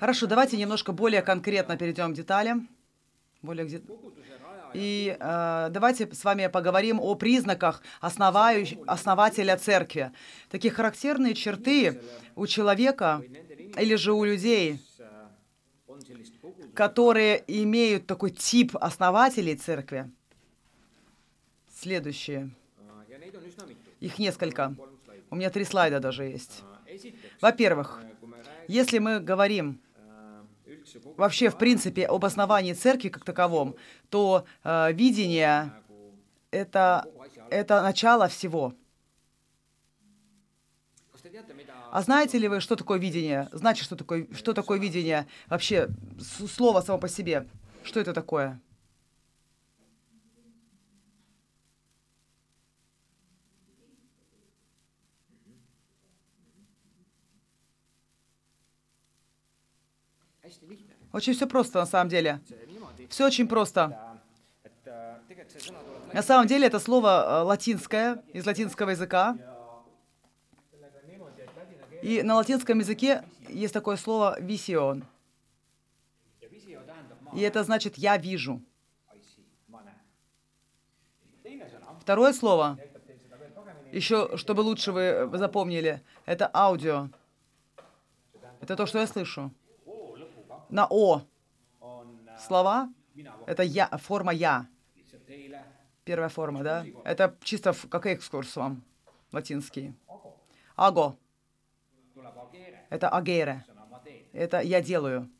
Хорошо, 0.00 0.26
давайте 0.26 0.56
немножко 0.56 0.92
более 0.92 1.20
конкретно 1.20 1.76
перейдем 1.76 2.14
к 2.14 2.16
деталям. 2.16 2.66
Более 3.42 3.66
где... 3.66 3.82
И 4.74 5.16
э, 5.18 5.68
давайте 5.70 6.12
с 6.12 6.24
вами 6.24 6.48
поговорим 6.48 7.00
о 7.00 7.14
признаках 7.14 7.82
основающ- 8.00 8.82
основателя 8.86 9.56
церкви. 9.56 10.12
Такие 10.50 10.72
характерные 10.72 11.34
черты 11.34 12.00
у 12.34 12.46
человека 12.46 13.22
или 13.78 13.94
же 13.94 14.12
у 14.12 14.24
людей, 14.24 14.80
которые 16.74 17.44
имеют 17.46 18.06
такой 18.06 18.30
тип 18.30 18.76
основателей 18.80 19.56
церкви. 19.56 20.10
Следующие. 21.72 22.50
Их 24.00 24.18
несколько. 24.18 24.74
У 25.30 25.36
меня 25.36 25.50
три 25.50 25.64
слайда 25.64 26.00
даже 26.00 26.24
есть. 26.24 26.62
Во-первых, 27.40 28.00
если 28.68 28.98
мы 28.98 29.20
говорим 29.20 29.80
вообще, 31.16 31.50
в 31.50 31.58
принципе, 31.58 32.06
об 32.06 32.24
основании 32.24 32.72
церкви 32.72 33.08
как 33.08 33.24
таковом, 33.24 33.76
то 34.10 34.44
э, 34.62 34.92
видение 34.92 35.72
это, 36.50 37.06
это 37.50 37.82
начало 37.82 38.28
всего. 38.28 38.74
А 41.90 42.02
знаете 42.02 42.38
ли 42.38 42.48
вы, 42.48 42.60
что 42.60 42.76
такое 42.76 42.98
видение? 42.98 43.48
Значит, 43.52 43.84
что 43.84 43.96
такое, 43.96 44.26
что 44.32 44.52
такое 44.52 44.78
видение? 44.78 45.26
Вообще, 45.48 45.88
слово 46.20 46.80
само 46.80 46.98
по 46.98 47.08
себе. 47.08 47.46
Что 47.82 48.00
это 48.00 48.12
такое? 48.12 48.60
Очень 61.14 61.34
все 61.34 61.46
просто 61.46 61.78
на 61.78 61.86
самом 61.86 62.08
деле. 62.08 62.40
Все 63.08 63.24
очень 63.24 63.46
просто. 63.46 64.18
На 66.12 66.22
самом 66.22 66.48
деле 66.48 66.66
это 66.66 66.80
слово 66.80 67.08
э, 67.08 67.42
латинское, 67.42 68.22
из 68.32 68.44
латинского 68.44 68.90
языка. 68.90 69.38
И 72.02 72.22
на 72.22 72.34
латинском 72.34 72.80
языке 72.80 73.22
есть 73.48 73.72
такое 73.72 73.96
слово 73.96 74.40
«висион». 74.40 75.04
И 77.32 77.40
это 77.40 77.62
значит 77.62 77.96
«я 77.96 78.16
вижу». 78.16 78.60
Второе 82.00 82.32
слово, 82.32 82.76
еще 83.92 84.36
чтобы 84.36 84.62
лучше 84.62 84.90
вы 84.90 85.30
запомнили, 85.38 86.02
это 86.26 86.50
аудио. 86.52 87.08
Это 88.60 88.76
то, 88.76 88.86
что 88.86 88.98
я 88.98 89.06
слышу. 89.06 89.52
На 90.74 90.88
«о» 90.90 91.20
äh, 91.20 92.36
слова 92.36 92.92
это 93.46 93.62
«я», 93.62 93.86
форма 93.96 94.32
«я». 94.32 94.66
Первая 96.04 96.28
форма, 96.28 96.64
да? 96.64 96.84
Это 97.04 97.36
чисто 97.44 97.72
как 97.88 98.06
экскурс 98.06 98.56
вам, 98.56 98.82
латинский. 99.30 99.94
Аго 100.74 101.16
это 102.90 103.08
агере. 103.08 103.64
Это 104.32 104.60
«я 104.62 104.82
делаю». 104.82 105.30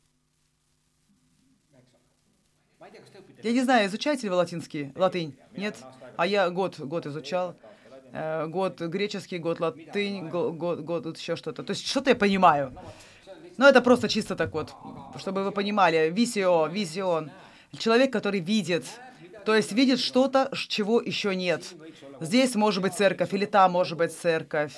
Я 3.43 3.51
не 3.51 3.61
знаю, 3.61 3.87
изучаете 3.87 4.23
ли 4.23 4.29
вы 4.29 4.35
латинский? 4.37 4.93
Латынь? 4.95 5.35
Нет? 5.51 5.75
А 6.15 6.25
я 6.25 6.49
год, 6.49 6.79
год 6.79 7.05
изучал. 7.07 7.55
Э, 8.13 8.47
Год 8.47 8.79
греческий, 8.79 9.37
год 9.39 9.59
латынь, 9.59 10.29
го- 10.29 10.53
год, 10.53 10.79
год 10.79 11.05
вот 11.05 11.17
еще 11.17 11.35
что-то. 11.35 11.63
То 11.63 11.71
есть 11.71 11.85
что-то 11.85 12.11
я 12.11 12.15
понимаю. 12.15 12.73
Но 13.57 13.67
это 13.67 13.81
просто 13.81 14.09
чисто 14.09 14.35
так 14.35 14.53
вот, 14.53 14.73
чтобы 15.17 15.43
вы 15.43 15.51
понимали. 15.51 16.09
Висио, 16.09 16.67
визион. 16.67 17.31
Человек, 17.77 18.11
который 18.11 18.39
видит. 18.39 18.85
То 19.45 19.55
есть 19.55 19.71
видит 19.71 19.99
что-то, 19.99 20.49
чего 20.53 21.01
еще 21.01 21.35
нет. 21.35 21.73
Здесь 22.19 22.55
может 22.55 22.81
быть 22.81 22.93
церковь, 22.93 23.33
или 23.33 23.45
там 23.45 23.71
может 23.71 23.97
быть 23.97 24.13
церковь. 24.13 24.73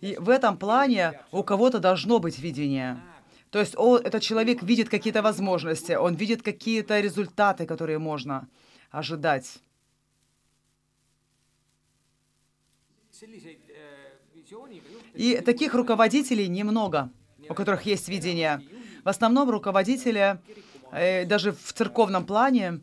И 0.00 0.16
в 0.18 0.28
этом 0.30 0.56
плане 0.58 1.20
у 1.30 1.42
кого-то 1.42 1.78
должно 1.78 2.18
быть 2.18 2.38
видение. 2.38 3.00
То 3.50 3.60
есть 3.60 3.74
он, 3.76 4.00
этот 4.00 4.22
человек 4.22 4.62
видит 4.62 4.88
какие-то 4.88 5.22
возможности, 5.22 5.92
он 5.92 6.14
видит 6.14 6.42
какие-то 6.42 6.98
результаты, 7.00 7.66
которые 7.66 7.98
можно 7.98 8.48
ожидать. 8.90 9.58
И 15.14 15.40
таких 15.44 15.74
руководителей 15.74 16.48
немного, 16.48 17.10
у 17.48 17.54
которых 17.54 17.82
есть 17.86 18.08
видение. 18.08 18.60
В 19.04 19.08
основном 19.08 19.50
руководители, 19.50 20.38
э, 20.92 21.24
даже 21.24 21.52
в 21.52 21.72
церковном 21.72 22.24
плане, 22.24 22.80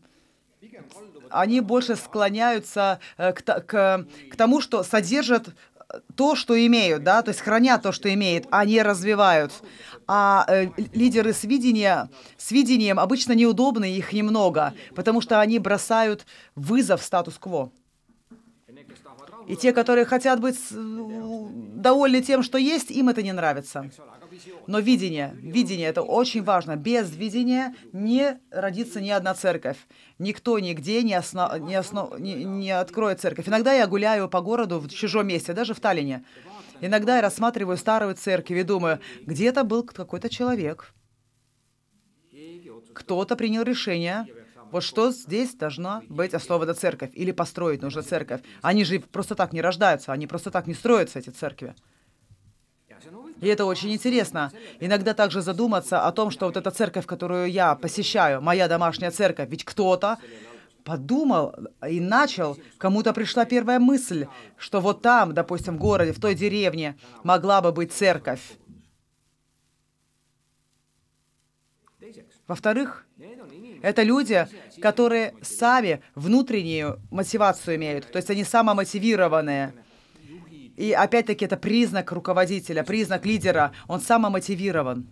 они 1.29 1.61
больше 1.61 1.95
склоняются 1.95 2.99
э, 3.17 3.33
к, 3.33 3.41
к- 3.43 4.05
к 4.31 4.35
тому, 4.35 4.61
что 4.61 4.83
содержат 4.83 5.47
э, 5.47 5.99
то, 6.15 6.35
что 6.35 6.53
имеют, 6.65 7.03
да, 7.03 7.21
то 7.21 7.29
есть 7.29 7.41
хранят 7.41 7.83
то, 7.83 7.91
что 7.91 8.13
имеют, 8.13 8.47
а 8.51 8.65
не 8.65 8.81
развивают. 8.81 9.53
А 10.07 10.45
э, 10.47 10.67
лидеры 10.93 11.33
с, 11.33 11.43
видения, 11.43 12.09
с 12.37 12.51
видением 12.51 12.99
обычно 12.99 13.33
неудобны, 13.33 13.95
их 13.95 14.11
немного, 14.11 14.73
потому 14.95 15.21
что 15.21 15.39
они 15.39 15.59
бросают 15.59 16.25
вызов 16.55 17.01
статус-кво. 17.03 17.71
И 19.47 19.55
те, 19.55 19.71
которые 19.73 20.05
хотят 20.05 20.39
быть 20.39 20.59
довольны 20.71 22.21
тем, 22.21 22.43
что 22.43 22.57
есть, 22.57 22.91
им 22.91 23.09
это 23.09 23.21
не 23.23 23.31
нравится. 23.33 23.89
Но 24.67 24.79
видение, 24.79 25.35
видение 25.41 25.87
это 25.87 26.01
очень 26.01 26.43
важно. 26.43 26.75
Без 26.75 27.15
видения 27.15 27.75
не 27.91 28.39
родится 28.51 29.01
ни 29.01 29.09
одна 29.09 29.33
церковь. 29.33 29.77
Никто 30.19 30.59
нигде 30.59 31.03
не, 31.03 31.13
осно, 31.13 31.57
не, 31.59 31.75
осно, 31.75 32.11
не, 32.17 32.43
не 32.43 32.71
откроет 32.71 33.19
церковь. 33.19 33.47
Иногда 33.47 33.73
я 33.73 33.87
гуляю 33.87 34.29
по 34.29 34.41
городу 34.41 34.79
в 34.79 34.89
чужом 34.89 35.27
месте, 35.27 35.53
даже 35.53 35.73
в 35.73 35.79
Таллине. 35.79 36.23
Иногда 36.81 37.17
я 37.17 37.21
рассматриваю 37.21 37.77
старую 37.77 38.15
церковь 38.15 38.57
и 38.57 38.63
думаю, 38.63 38.99
где-то 39.25 39.63
был 39.63 39.83
какой-то 39.83 40.29
человек, 40.29 40.93
кто-то 42.93 43.35
принял 43.35 43.63
решение, 43.63 44.27
вот 44.71 44.83
что 44.83 45.11
здесь 45.11 45.55
должна 45.55 46.03
быть 46.09 46.33
основана 46.33 46.73
церковь, 46.73 47.11
или 47.13 47.31
построить 47.31 47.81
нужно 47.81 48.03
церковь. 48.03 48.41
Они 48.61 48.83
же 48.83 48.99
просто 48.99 49.35
так 49.35 49.51
не 49.51 49.61
рождаются, 49.61 50.13
они 50.13 50.27
просто 50.27 50.51
так 50.51 50.67
не 50.67 50.73
строятся, 50.73 51.19
эти 51.19 51.29
церкви. 51.29 51.75
И 53.41 53.47
это 53.47 53.65
очень 53.65 53.93
интересно. 53.93 54.51
Иногда 54.79 55.13
также 55.13 55.41
задуматься 55.41 56.05
о 56.05 56.11
том, 56.11 56.31
что 56.31 56.45
вот 56.45 56.57
эта 56.57 56.71
церковь, 56.71 57.05
которую 57.05 57.49
я 57.51 57.75
посещаю, 57.75 58.41
моя 58.41 58.67
домашняя 58.67 59.11
церковь, 59.11 59.49
ведь 59.49 59.63
кто-то 59.63 60.17
подумал 60.83 61.53
и 61.87 61.99
начал, 61.99 62.57
кому-то 62.77 63.13
пришла 63.13 63.45
первая 63.45 63.79
мысль, 63.79 64.27
что 64.57 64.81
вот 64.81 65.01
там, 65.01 65.33
допустим, 65.33 65.75
в 65.75 65.79
городе, 65.79 66.13
в 66.13 66.19
той 66.19 66.35
деревне 66.35 66.97
могла 67.23 67.61
бы 67.61 67.71
быть 67.71 67.93
церковь. 67.93 68.41
Во-вторых, 72.47 73.05
это 73.83 74.01
люди, 74.01 74.47
которые 74.81 75.35
сами 75.41 76.01
внутреннюю 76.15 76.99
мотивацию 77.11 77.75
имеют, 77.75 78.11
то 78.11 78.17
есть 78.17 78.29
они 78.31 78.43
самомотивированные. 78.43 79.73
И 80.79 80.93
опять-таки 80.93 81.43
это 81.43 81.57
признак 81.57 82.09
руководителя, 82.13 82.85
признак 82.85 83.25
лидера. 83.25 83.73
Он 83.89 83.99
самомотивирован. 83.99 85.07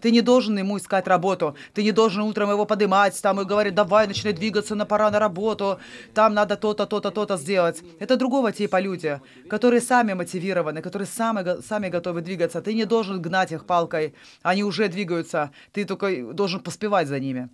Ты 0.00 0.10
не 0.10 0.22
должен 0.22 0.56
ему 0.56 0.78
искать 0.78 1.06
работу. 1.06 1.56
Ты 1.74 1.82
не 1.82 1.92
должен 1.92 2.22
утром 2.22 2.50
его 2.50 2.64
поднимать 2.64 3.20
там 3.20 3.38
и 3.38 3.44
говорить, 3.44 3.74
давай, 3.74 4.06
начинай 4.06 4.32
двигаться, 4.32 4.74
на 4.74 4.86
пора 4.86 5.10
на 5.10 5.18
работу. 5.18 5.78
Там 6.14 6.32
надо 6.32 6.56
то-то, 6.56 6.86
то-то, 6.86 7.10
то-то 7.10 7.36
сделать. 7.36 7.82
Это 7.98 8.16
другого 8.16 8.50
типа 8.50 8.80
люди, 8.80 9.20
которые 9.50 9.82
сами 9.82 10.14
мотивированы, 10.14 10.80
которые 10.80 11.06
сами, 11.06 11.60
сами 11.60 11.90
готовы 11.90 12.22
двигаться. 12.22 12.62
Ты 12.62 12.72
не 12.72 12.86
должен 12.86 13.20
гнать 13.20 13.52
их 13.52 13.66
палкой. 13.66 14.14
Они 14.42 14.64
уже 14.64 14.88
двигаются. 14.88 15.50
Ты 15.72 15.84
только 15.84 16.32
должен 16.32 16.60
поспевать 16.60 17.08
за 17.08 17.20
ними. 17.20 17.50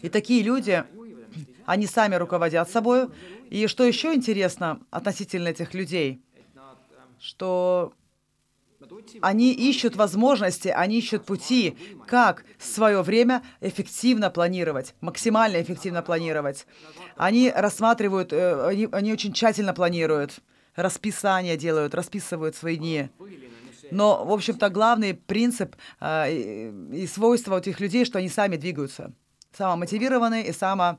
И 0.00 0.08
такие 0.08 0.42
люди, 0.42 0.82
они 1.66 1.86
сами 1.86 2.14
руководят 2.16 2.70
собой. 2.70 3.08
И 3.50 3.66
что 3.66 3.84
еще 3.84 4.14
интересно 4.14 4.80
относительно 4.90 5.48
этих 5.48 5.74
людей, 5.74 6.22
что 7.18 7.92
Они 9.20 9.52
ищут 9.52 9.96
возможности, 9.96 10.68
они 10.68 10.98
ищут 10.98 11.24
пути, 11.26 11.76
как 12.06 12.44
свое 12.58 13.02
время 13.02 13.42
эффективно 13.60 14.30
планировать, 14.30 14.94
максимально 15.00 15.60
эффективно 15.60 16.02
планировать. 16.02 16.66
Они 17.16 17.52
рассматривают, 17.54 18.32
э, 18.32 18.66
они, 18.66 18.88
они 18.90 19.12
очень 19.12 19.32
тщательно 19.32 19.74
планируют, 19.74 20.40
расписание 20.76 21.56
делают, 21.56 21.94
расписывают 21.94 22.56
свои 22.56 22.76
дни. 22.76 23.10
Но, 23.90 24.24
в 24.24 24.32
общем-то, 24.32 24.70
главный 24.70 25.14
принцип 25.14 25.76
э, 26.00 26.32
и, 26.32 27.06
свойство 27.06 27.56
у 27.56 27.58
этих 27.58 27.80
людей, 27.80 28.04
что 28.04 28.18
они 28.18 28.28
сами 28.28 28.56
двигаются. 28.56 29.12
Самомотивированные 29.56 30.46
и 30.46 30.52
само, 30.52 30.98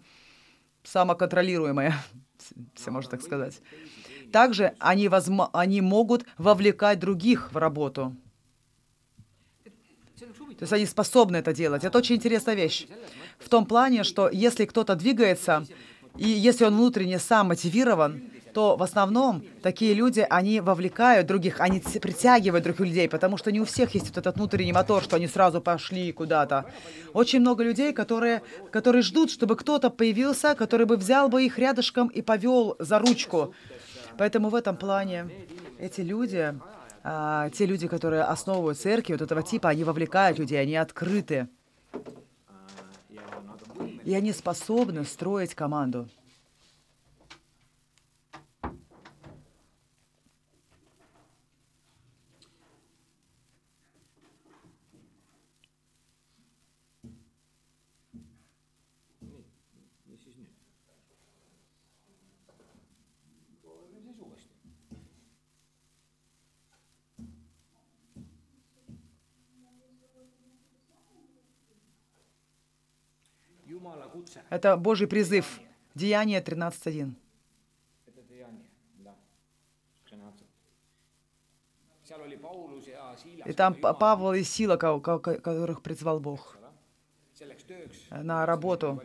самоконтролируемые, 0.83 1.93
все 2.75 2.91
можно 2.91 3.11
так 3.11 3.21
сказать. 3.21 3.61
Также 4.31 4.73
они, 4.79 5.07
возмо- 5.07 5.49
они 5.53 5.81
могут 5.81 6.25
вовлекать 6.37 6.99
других 6.99 7.51
в 7.51 7.57
работу. 7.57 8.15
То 10.61 10.63
есть 10.63 10.73
они 10.73 10.85
способны 10.85 11.37
это 11.37 11.53
делать. 11.53 11.83
Это 11.83 11.97
очень 11.97 12.17
интересная 12.17 12.53
вещь. 12.53 12.87
В 13.39 13.49
том 13.49 13.65
плане, 13.65 14.03
что 14.03 14.29
если 14.29 14.65
кто-то 14.65 14.95
двигается, 14.95 15.65
и 16.17 16.27
если 16.27 16.65
он 16.65 16.75
внутренне 16.75 17.17
сам 17.17 17.47
мотивирован, 17.47 18.21
то 18.53 18.75
в 18.75 18.83
основном 18.83 19.43
такие 19.61 19.93
люди, 19.93 20.25
они 20.29 20.59
вовлекают 20.59 21.27
других, 21.27 21.59
они 21.59 21.79
притягивают 21.79 22.63
других 22.63 22.87
людей, 22.87 23.09
потому 23.09 23.37
что 23.37 23.51
не 23.51 23.59
у 23.59 23.65
всех 23.65 23.93
есть 23.93 24.07
вот 24.07 24.17
этот 24.17 24.35
внутренний 24.35 24.73
мотор, 24.73 25.03
что 25.03 25.15
они 25.15 25.27
сразу 25.27 25.61
пошли 25.61 26.11
куда-то. 26.11 26.65
Очень 27.13 27.41
много 27.41 27.63
людей, 27.63 27.93
которые, 27.93 28.41
которые 28.71 29.01
ждут, 29.01 29.31
чтобы 29.31 29.55
кто-то 29.55 29.89
появился, 29.89 30.55
который 30.55 30.85
бы 30.85 30.97
взял 30.97 31.29
бы 31.29 31.43
их 31.43 31.57
рядышком 31.57 32.07
и 32.07 32.21
повел 32.21 32.75
за 32.79 32.99
ручку. 32.99 33.53
Поэтому 34.17 34.49
в 34.49 34.55
этом 34.55 34.77
плане 34.77 35.29
эти 35.79 36.01
люди, 36.01 36.53
а, 37.03 37.49
те 37.49 37.65
люди, 37.65 37.87
которые 37.87 38.23
основывают 38.23 38.77
церкви 38.77 39.13
вот 39.13 39.21
этого 39.21 39.43
типа, 39.43 39.69
они 39.69 39.83
вовлекают 39.83 40.37
людей, 40.39 40.61
они 40.61 40.75
открыты, 40.75 41.47
и 44.03 44.13
они 44.13 44.33
способны 44.33 45.05
строить 45.05 45.55
команду. 45.55 46.07
Это 74.49 74.77
Божий 74.77 75.07
призыв. 75.07 75.59
Деяние 75.95 76.41
13.1. 76.41 77.13
это 78.07 78.21
Dejanije, 78.29 78.65
jah, 79.03 79.15
treenaatselt. 80.05 80.47
seal 82.03 82.21
oli 82.21 82.37
Paulus 82.37 82.87
ja 82.87 83.15
Siilas 83.15 83.49
И 83.49 83.53
там 83.53 83.73
Па- 83.75 83.93
Павел 83.93 84.33
и 84.33 84.43
Сила, 84.43 84.77
ко- 84.77 84.99
ко- 84.99 85.19
ко- 85.19 85.39
которых 85.39 85.81
призвал 85.81 86.19
Бог. 86.19 86.57
На 88.11 88.45
работу, 88.45 89.01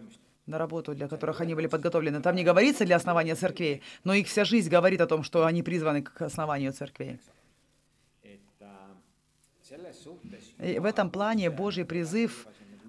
на 0.46 0.58
работу, 0.58 0.94
для 0.94 1.08
которых 1.08 1.40
они 1.40 1.54
были 1.54 1.66
подготовлены. 1.66 2.20
Там 2.22 2.36
не 2.36 2.44
говорится 2.44 2.84
для 2.84 2.96
основания 2.96 3.34
церквей, 3.34 3.82
но 4.04 4.14
их 4.14 4.28
вся 4.28 4.44
жизнь 4.44 4.70
говорит 4.70 5.00
о 5.00 5.06
том, 5.06 5.22
что 5.24 5.44
они 5.44 5.62
призваны 5.62 6.02
к 6.02 6.22
основанию 6.22 6.72
церквей. 6.72 7.18
И 10.60 10.78
в 10.78 10.84
этом 10.84 11.10
плане 11.10 11.50
Божий 11.50 11.84
призыв 11.84 12.46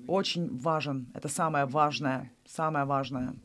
очень 0.08 0.58
важен. 0.58 1.08
Это 1.14 1.28
самое 1.28 1.66
важное, 1.66 2.32
самое 2.46 2.86
важное. 2.86 3.36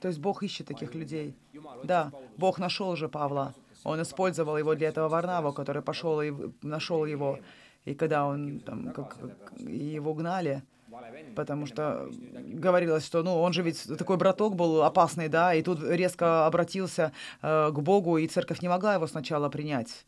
То 0.00 0.08
есть 0.08 0.20
Бог 0.20 0.42
ищет 0.42 0.66
таких 0.66 0.94
людей. 0.94 1.34
Да, 1.84 2.12
Бог 2.36 2.58
нашел 2.58 2.96
же 2.96 3.08
Павла. 3.08 3.54
Он 3.84 4.02
использовал 4.02 4.58
его 4.58 4.74
для 4.74 4.88
этого 4.88 5.08
Варнаву, 5.08 5.52
который 5.52 5.82
пошел 5.82 6.20
и 6.20 6.32
нашел 6.62 7.06
его. 7.06 7.38
И 7.84 7.94
когда 7.94 8.26
он 8.26 8.60
там, 8.60 8.92
как, 8.92 9.16
его 9.58 10.12
гнали, 10.12 10.62
потому 11.36 11.66
что 11.66 12.08
говорилось, 12.34 13.06
что 13.06 13.22
ну 13.22 13.40
он 13.40 13.52
же 13.52 13.62
ведь 13.62 13.84
такой 13.96 14.16
браток 14.16 14.56
был 14.56 14.82
опасный, 14.82 15.28
да, 15.28 15.54
и 15.54 15.62
тут 15.62 15.80
резко 15.82 16.46
обратился 16.46 17.12
э, 17.42 17.70
к 17.70 17.78
Богу, 17.78 18.18
и 18.18 18.26
церковь 18.26 18.60
не 18.60 18.68
могла 18.68 18.94
его 18.94 19.06
сначала 19.06 19.48
принять. 19.48 20.04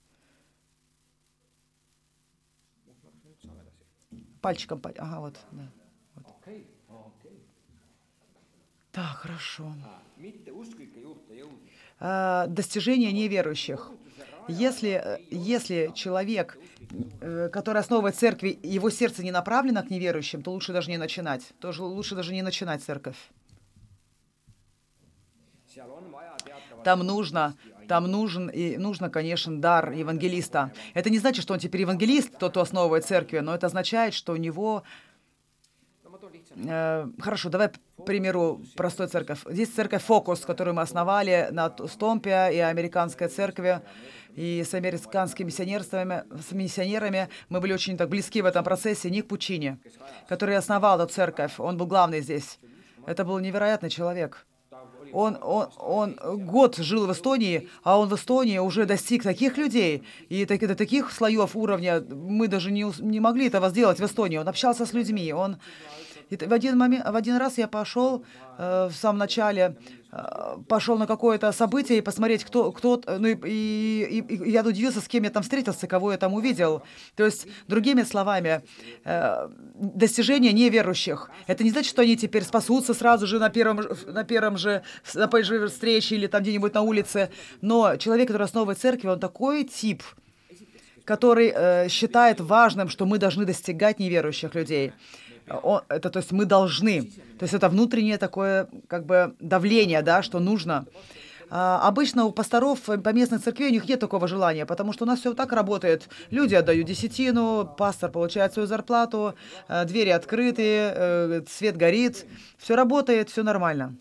Пальчиком, 4.41 4.81
паль- 4.81 4.95
ага, 4.99 5.21
вот, 5.21 5.37
да. 5.53 5.69
okei 6.25 6.67
okei 6.89 7.43
Так, 8.93 9.17
хорошо. 9.19 9.73
jõudnud 11.29 11.59
А, 12.01 12.47
достижение 12.47 13.13
неверующих. 13.13 13.91
Если, 14.49 14.91
э, 14.91 15.19
если 15.31 15.91
человек, 15.95 16.59
э, 17.21 17.49
который 17.51 17.81
основывает 17.81 18.17
церкви, 18.17 18.59
его 18.63 18.89
сердце 18.91 19.23
не 19.23 19.31
направлено 19.31 19.83
к 19.83 19.91
неверующим, 19.91 20.43
то 20.43 20.53
лучше 20.53 20.73
даже 20.73 20.91
не 20.91 20.97
начинать. 20.97 21.53
Тоже 21.59 21.83
лучше 21.83 22.15
даже 22.15 22.33
не 22.33 22.43
начинать 22.43 22.83
церковь. 22.83 23.19
Там 26.85 27.01
нужно, 27.01 27.57
там 27.89 28.05
нужен, 28.05 28.49
и 28.49 28.77
нужно, 28.77 29.11
конечно, 29.11 29.61
дар 29.61 29.93
евангелиста. 29.93 30.73
Это 30.95 31.11
не 31.11 31.19
значит, 31.19 31.43
что 31.43 31.55
он 31.55 31.61
теперь 31.61 31.81
евангелист, 31.81 32.39
тот, 32.39 32.53
кто 32.53 32.61
основывает 32.61 33.05
церкви, 33.05 33.39
но 33.39 33.55
это 33.55 33.67
означает, 33.67 34.15
что 34.15 34.33
у 34.35 34.37
него... 34.37 34.83
э, 36.55 37.07
хорошо, 37.19 37.49
давай, 37.49 37.69
к 37.69 38.05
примеру, 38.05 38.61
простой 38.77 39.09
церковь. 39.09 39.41
Здесь 39.47 39.71
церковь 39.71 40.03
«Фокус», 40.05 40.41
которую 40.41 40.75
мы 40.75 40.83
основали 40.83 41.49
на 41.51 41.75
Стомпе 41.89 42.51
и 42.53 42.59
американской 42.59 43.29
церкви, 43.29 43.81
и 44.35 44.63
с 44.63 44.75
американскими 44.75 45.47
миссионерствами, 45.47 46.23
с 46.49 46.53
миссионерами. 46.53 47.29
Мы 47.49 47.61
были 47.61 47.73
очень 47.73 47.97
так 47.97 48.09
близки 48.09 48.41
в 48.43 48.47
этом 48.47 48.63
процессе. 48.63 49.11
Ник 49.11 49.27
Пучини, 49.27 49.79
который 50.29 50.57
основал 50.57 51.01
эту 51.01 51.13
церковь, 51.13 51.59
он 51.59 51.77
был 51.77 51.87
главный 51.87 52.21
здесь. 52.21 52.59
Это 53.07 53.25
был 53.25 53.39
невероятный 53.41 53.91
человек. 53.91 54.47
Он, 55.13 55.39
он, 55.43 55.69
он 55.79 56.19
год 56.47 56.77
жил 56.77 57.07
в 57.07 57.13
Эстонии, 57.13 57.69
а 57.83 57.99
он 57.99 58.09
в 58.09 58.15
Эстонии 58.15 58.59
уже 58.59 58.85
достиг 58.85 59.23
таких 59.23 59.57
людей 59.57 60.03
и 60.29 60.45
так- 60.45 60.61
до 60.61 60.75
таких 60.75 61.13
слоев 61.13 61.57
уровня. 61.57 62.03
Мы 62.09 62.49
даже 62.49 62.71
не, 62.71 62.87
не 63.01 63.21
могли 63.21 63.47
этого 63.47 63.71
сделать 63.71 64.01
в 64.01 64.05
Эстонии. 64.05 64.39
Он 64.39 64.49
общался 64.49 64.85
с 64.87 64.93
людьми. 64.93 65.33
Он 65.33 65.57
и 66.31 66.37
в 66.37 66.53
один 66.53 66.77
момент, 66.77 67.09
в 67.09 67.17
один 67.17 67.37
раз 67.37 67.59
я 67.59 67.69
пошел 67.69 68.25
э, 68.59 68.89
в 68.91 68.95
самом 68.95 69.19
начале, 69.19 69.77
э, 70.13 70.57
пошел 70.69 70.99
на 70.99 71.07
какое-то 71.07 71.53
событие 71.53 71.99
и 71.99 72.01
посмотреть, 72.01 72.45
кто, 72.45 72.71
кто, 72.73 73.01
ну 73.07 73.29
и, 73.29 73.35
и- 73.45 74.19
и- 74.21 74.51
я 74.51 74.63
удивился, 74.63 75.01
с 75.01 75.09
кем 75.09 75.25
я 75.25 75.31
там 75.31 75.43
встретился, 75.43 75.87
кого 75.87 76.13
я 76.13 76.19
там 76.19 76.35
увидел. 76.35 76.83
То 77.17 77.25
есть, 77.25 77.47
другими 77.67 78.03
словами, 78.03 78.63
э, 79.05 79.49
достижения 79.75 80.53
неверующих. 80.53 81.31
Это 81.47 81.65
не 81.65 81.71
значит, 81.71 81.91
что 81.91 82.03
они 82.03 82.17
теперь 82.17 82.43
спасутся 82.45 82.95
сразу 82.95 83.27
же 83.27 83.39
на 83.39 83.49
первом, 83.49 83.81
на 84.07 84.25
первом 84.25 84.57
же, 84.59 84.83
на 85.15 85.27
первой 85.29 85.43
же 85.45 85.69
встрече 85.69 86.17
или 86.17 86.27
там 86.27 86.43
где-нибудь 86.43 86.75
на 86.75 86.83
улице. 86.83 87.31
Но 87.63 87.97
человек, 87.97 88.29
который 88.29 88.45
основывает 88.45 88.79
церковь, 88.79 89.07
он 89.11 89.21
такой 89.21 89.65
тип, 89.65 90.03
который 91.05 91.53
э, 91.55 91.89
считает 91.89 92.41
важным, 92.41 92.89
что 92.91 93.07
мы 93.07 93.19
должны 93.19 93.47
достигать 93.47 93.99
неверующих 93.99 94.55
людей. 94.55 94.93
О- 95.51 95.83
это, 95.89 96.11
то 96.11 96.19
есть 96.19 96.33
мы 96.33 96.45
должны. 96.45 97.03
То 97.39 97.45
есть 97.45 97.55
это 97.55 97.69
внутреннее 97.69 98.19
такое 98.19 98.69
как 98.87 99.07
бы 99.07 99.35
давление, 99.41 100.03
да, 100.03 100.23
что 100.23 100.41
нужно. 100.41 100.87
А, 101.51 101.81
обычно 101.89 102.25
у 102.25 102.33
пасторов 102.33 102.89
э, 102.91 102.99
по 102.99 103.11
местной 103.11 103.39
церкви 103.39 103.69
у 103.69 103.71
них 103.71 103.89
нет 103.89 104.01
такого 104.01 104.29
желания, 104.29 104.67
потому 104.67 104.93
что 104.93 105.05
у 105.05 105.07
нас 105.07 105.21
все 105.21 105.33
так 105.35 105.53
работает. 105.53 106.09
Люди 106.31 106.55
отдают 106.55 106.87
десятину, 106.87 107.75
пастор 107.79 108.11
получает 108.11 108.53
свою 108.53 108.69
зарплату, 108.69 109.35
э, 109.69 109.85
двери 109.87 110.11
открыты, 110.11 110.63
э, 110.63 111.43
свет 111.49 111.77
горит, 111.77 112.27
все 112.59 112.77
работает, 112.77 113.31
все 113.31 113.43
нормально. 113.43 113.97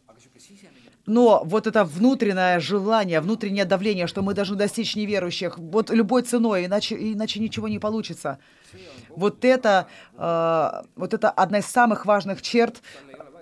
Но 1.08 1.42
вот 1.46 1.68
это 1.68 1.86
внутреннее 1.86 2.60
желание, 2.60 3.22
внутреннее 3.22 3.64
давление, 3.64 4.08
что 4.08 4.22
мы 4.22 4.34
должны 4.34 4.58
достичь 4.58 4.96
неверующих, 4.98 5.58
вот 5.58 5.90
любой 5.90 6.22
ценой, 6.24 6.66
иначе, 6.66 6.96
иначе 6.96 7.40
ничего 7.40 7.70
не 7.70 7.80
получится. 7.80 8.40
Вот 9.10 9.46
это, 9.46 9.88
э, 10.18 10.70
вот 10.98 11.14
это 11.14 11.30
одна 11.30 11.60
из 11.60 11.66
самых 11.66 12.06
важных 12.06 12.42
черт 12.42 12.82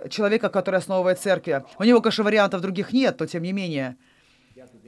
человека, 0.09 0.49
который 0.49 0.79
основывает 0.79 1.19
церкви. 1.19 1.63
У 1.79 1.83
него, 1.83 2.01
конечно, 2.01 2.23
вариантов 2.23 2.61
других 2.61 2.93
нет, 2.93 3.19
но 3.19 3.25
тем 3.25 3.41
не 3.41 3.51
менее. 3.51 3.97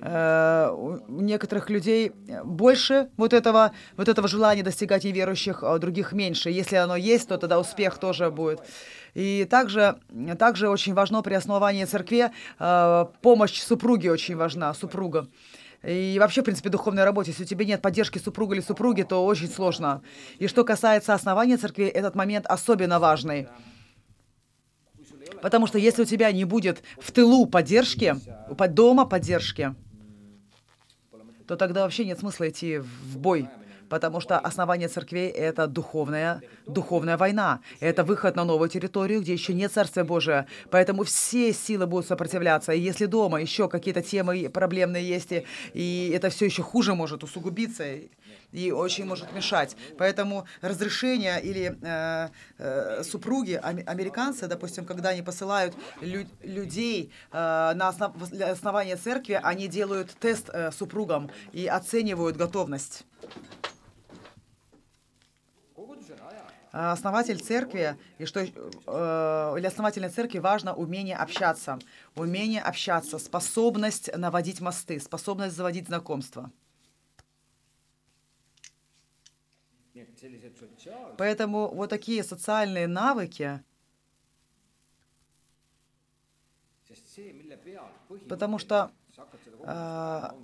Э, 0.02 0.70
у 0.72 1.22
некоторых 1.22 1.70
людей 1.70 2.12
больше 2.44 3.10
вот 3.18 3.34
этого, 3.34 3.72
вот 3.98 4.08
этого 4.08 4.28
желания 4.28 4.64
достигать 4.64 5.04
неверующих, 5.04 5.64
а 5.64 5.74
у 5.74 5.80
других 5.80 6.14
меньше. 6.14 6.50
Если 6.50 6.76
оно 6.78 6.96
есть, 6.96 7.28
то 7.28 7.38
тогда 7.38 7.60
успех 7.60 7.98
тоже 7.98 8.32
будет. 8.32 8.62
И 9.14 9.46
также, 9.50 9.98
также 10.40 10.70
очень 10.70 10.94
важно 10.94 11.22
при 11.22 11.34
основании 11.34 11.86
церкви 11.86 12.32
э, 12.60 13.06
помощь 13.22 13.60
супруги 13.60 14.08
очень 14.08 14.38
важна, 14.38 14.74
супруга. 14.74 15.28
И 15.84 16.18
вообще, 16.20 16.42
в 16.42 16.46
принципе, 16.46 16.70
духовной 16.70 17.04
работе, 17.04 17.32
если 17.32 17.44
у 17.44 17.48
тебя 17.48 17.66
нет 17.66 17.82
поддержки 17.82 18.20
супруга 18.20 18.56
или 18.56 18.62
супруги, 18.62 19.04
то 19.04 19.26
очень 19.26 19.50
сложно. 19.50 20.02
И 20.40 20.48
что 20.48 20.64
касается 20.64 21.14
основания 21.14 21.58
церкви, 21.58 21.86
этот 21.86 22.16
момент 22.16 22.46
особенно 22.48 23.00
важный. 23.00 23.48
Потому 25.42 25.68
что 25.68 25.78
если 25.78 26.04
у 26.04 26.06
тебя 26.06 26.32
не 26.32 26.46
будет 26.46 26.84
в 27.00 27.12
тылу 27.12 27.46
поддержки, 27.46 28.16
под 28.58 28.74
дома 28.74 29.06
поддержки, 29.06 29.76
то 31.48 31.56
тогда 31.56 31.84
вообще 31.84 32.06
нет 32.06 32.20
смысла 32.20 32.50
идти 32.50 32.80
в 32.80 33.18
бой. 33.18 33.48
Потому 33.90 34.20
что 34.20 34.38
основание 34.38 34.90
церквей— 34.90 35.30
это 35.30 35.66
духовная, 35.68 36.42
духовная 36.66 37.16
война. 37.18 37.62
Это 37.80 38.04
выход 38.04 38.36
на 38.36 38.44
новую 38.44 38.70
территорию, 38.70 39.22
где 39.22 39.34
еще 39.34 39.54
нет 39.54 39.72
Царствия 39.72 40.04
Божия. 40.04 40.46
Поэтому 40.70 41.04
все 41.04 41.54
силы 41.54 41.88
будут 41.88 42.08
сопротивляться. 42.08 42.74
И 42.74 42.80
если 42.80 43.06
дома 43.06 43.42
еще 43.42 43.70
какие-то 43.70 44.02
темы 44.02 44.50
проблемные 44.50 45.08
есть, 45.08 45.32
и, 45.74 46.12
это 46.14 46.30
все 46.30 46.46
еще 46.46 46.64
хуже 46.64 46.96
может 46.96 47.24
усугубиться, 47.24 47.86
и- 48.52 48.72
очень 48.72 49.06
может 49.06 49.32
мешать. 49.34 49.76
Поэтому 49.98 50.46
разрешение 50.62 51.42
или 51.42 51.78
э, 51.82 52.30
э, 52.58 53.04
супруги, 53.04 53.54
американцы, 53.54 54.48
допустим, 54.48 54.86
когда 54.86 55.10
они 55.10 55.22
посылают 55.22 55.76
лю- 56.02 56.28
людей 56.44 57.12
э, 57.32 57.74
на 57.76 57.90
основ- 57.90 58.30
для 58.30 58.52
основания 58.52 58.96
церкви, 58.98 59.40
они 59.44 59.68
делают 59.68 60.12
тест 60.20 60.50
э, 60.54 60.72
супругам 60.72 61.30
и 61.52 61.68
оценивают 61.68 62.38
готовность. 62.38 63.04
А 66.74 66.92
Основатель 66.92 67.40
церкви, 67.40 67.98
и 68.20 68.26
что 68.26 68.40
э, 68.42 69.56
для 69.60 69.68
основательной 69.70 70.10
церкви 70.10 70.40
важно 70.40 70.74
умение 70.76 71.16
общаться, 71.16 71.80
умение 72.16 72.62
общаться, 72.62 73.18
способность 73.20 74.10
наводить 74.16 74.62
мосты, 74.62 75.00
способность 75.00 75.56
заводить 75.56 75.88
знакомства. 75.88 76.52
Поэтому 81.18 81.68
вот 81.74 81.90
такие 81.90 82.24
социальные 82.24 82.88
навыки, 82.88 83.62
потому 88.30 88.60
что 88.60 88.92
а, 89.64 90.36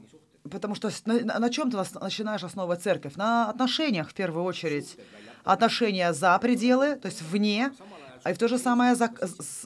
Потому 0.52 0.76
что 0.76 0.90
на, 1.06 1.40
на 1.40 1.50
чем 1.50 1.72
ты 1.72 1.78
начинаешь 2.02 2.44
основывать 2.44 2.82
церковь? 2.82 3.16
На 3.16 3.50
отношениях 3.50 4.10
в 4.10 4.14
первую 4.14 4.44
очередь. 4.44 4.98
Отношения 5.46 6.12
за 6.14 6.38
пределы, 6.40 6.96
то 6.98 7.08
есть 7.08 7.22
вне, 7.22 7.72
а 8.24 8.32
и 8.32 8.34
в 8.34 8.38
то 8.38 8.48
же 8.48 8.58
самое 8.58 8.96
за, 8.96 9.10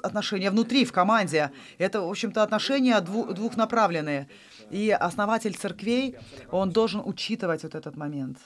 отношения 0.04 0.52
внутри, 0.52 0.86
в 0.86 0.92
команде. 0.92 1.52
Это, 1.78 2.02
в 2.02 2.10
общем-то, 2.10 2.44
отношения 2.44 3.00
дву- 3.02 3.34
двухнаправленные. 3.34 4.28
И 4.70 4.92
основатель 4.92 5.56
церквей, 5.56 6.16
он 6.52 6.72
должен 6.72 7.02
учитывать 7.04 7.64
вот 7.64 7.74
этот 7.74 7.96
момент. 7.96 8.38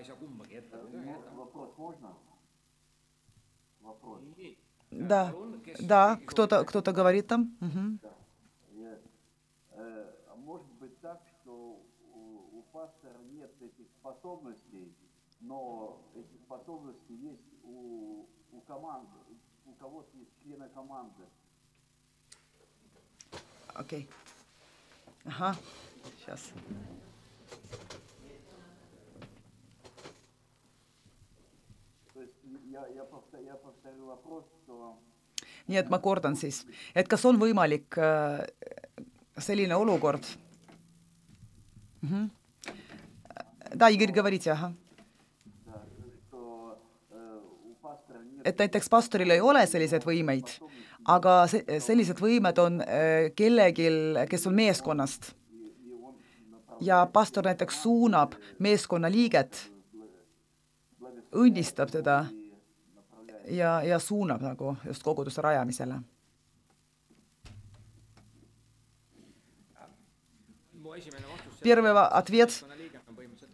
Ta 0.00 0.02
ei 0.02 0.06
saa 0.06 0.16
kumbagi 0.16 0.54
jätta 0.54 0.78
kui 0.78 0.90
ta 0.92 0.98
jätab 0.98 1.36
Вопрос 1.36 1.78
можно? 1.78 2.14
Вопрос. 3.80 4.20
Да, 4.90 5.34
да, 5.80 6.20
кто-то 6.26 6.64
кто 6.64 6.92
говорит 6.92 7.26
там. 7.28 7.56
А 9.76 10.36
Может 10.36 10.72
быть 10.80 11.00
так, 11.00 11.20
что 11.28 11.52
у, 12.14 12.58
у 12.58 12.62
пастора 12.72 13.18
нет 13.30 13.50
этих 13.60 13.86
способностей, 14.00 14.94
но 15.40 16.00
эти 16.14 16.36
способности 16.44 17.12
есть 17.12 17.48
у, 17.62 18.26
у 18.52 18.60
команды, 18.66 19.18
у 19.66 19.72
кого-то 19.74 20.16
есть 20.16 20.32
члены 20.42 20.68
команды. 20.70 21.24
Окей. 23.74 24.08
Ага, 25.24 25.54
сейчас. 26.18 26.52
То 32.69 32.69
есть 32.69 32.69
я, 32.71 32.87
я, 32.95 33.03
повторю, 33.03 33.43
я 33.43 33.55
повторю 33.55 34.05
вопрос, 34.05 34.45
что 34.63 34.97
nii 35.67 35.79
et 35.81 35.89
ma 35.89 35.99
kordan 35.99 36.35
siis, 36.37 36.61
et 36.95 37.07
kas 37.09 37.25
on 37.25 37.39
võimalik 37.41 37.97
äh, 37.97 38.43
selline 39.41 39.75
olukord 39.75 40.23
mm? 42.01 42.09
-hmm. 42.09 42.29
Да, 43.75 43.89
Игорь, 43.89 44.11
говорите, 44.11 44.51
ahah. 44.51 44.71
да, 45.65 45.81
что 46.27 46.77
э, 47.11 47.39
у 47.69 47.73
пастора 47.81 48.19
нет 48.23 48.47
et 48.47 48.59
näiteks 48.59 48.89
pastoril 48.89 49.31
ei 49.31 49.41
ole 49.41 49.67
selliseid 49.67 50.03
võimeid, 50.05 50.61
aga 51.05 51.47
se-, 51.47 51.79
sellised 51.79 52.21
võimed 52.21 52.59
on 52.59 52.81
äh, 52.81 53.33
kellelgi, 53.35 53.89
kes 54.29 54.47
on 54.47 54.53
meeskonnast. 54.55 55.33
и 55.51 55.91
он 55.91 56.15
направляет 56.51 56.81
ja 56.81 57.05
pastor 57.13 57.43
näiteks 57.43 57.81
suunab 57.83 58.33
meeskonna 58.59 59.11
liiget, 59.11 59.71
õnnistab 61.31 61.91
teda 61.91 62.25
и 62.31 62.33
направляет. 62.33 62.38
ja, 63.48 63.82
ja 63.82 63.98
suunab 63.98 64.42
nagu 64.42 64.76
just 64.84 65.02
koguduse 65.02 65.42
rajamisele. 65.42 66.02
Первый 71.62 71.92
ответ 71.92 72.64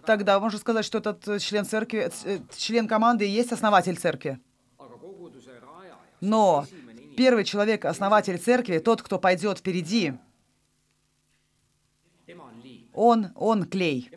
Тогда 0.07 0.38
можно 0.38 0.59
сказать, 0.59 0.85
что 0.85 0.99
этот 0.99 1.42
член 1.42 1.64
церкви, 1.64 2.11
член 2.57 2.87
команды 2.87 3.27
и 3.27 3.31
есть 3.31 3.53
основатель 3.53 3.96
церкви. 3.96 4.38
Но 6.20 6.64
первый 7.16 7.44
человек, 7.44 7.85
основатель 7.85 8.38
церкви, 8.38 8.79
тот, 8.79 9.03
кто 9.03 9.18
пойдет 9.18 9.59
впереди, 9.59 10.14
он, 12.92 13.33
он 13.35 13.64
клей. 13.64 14.11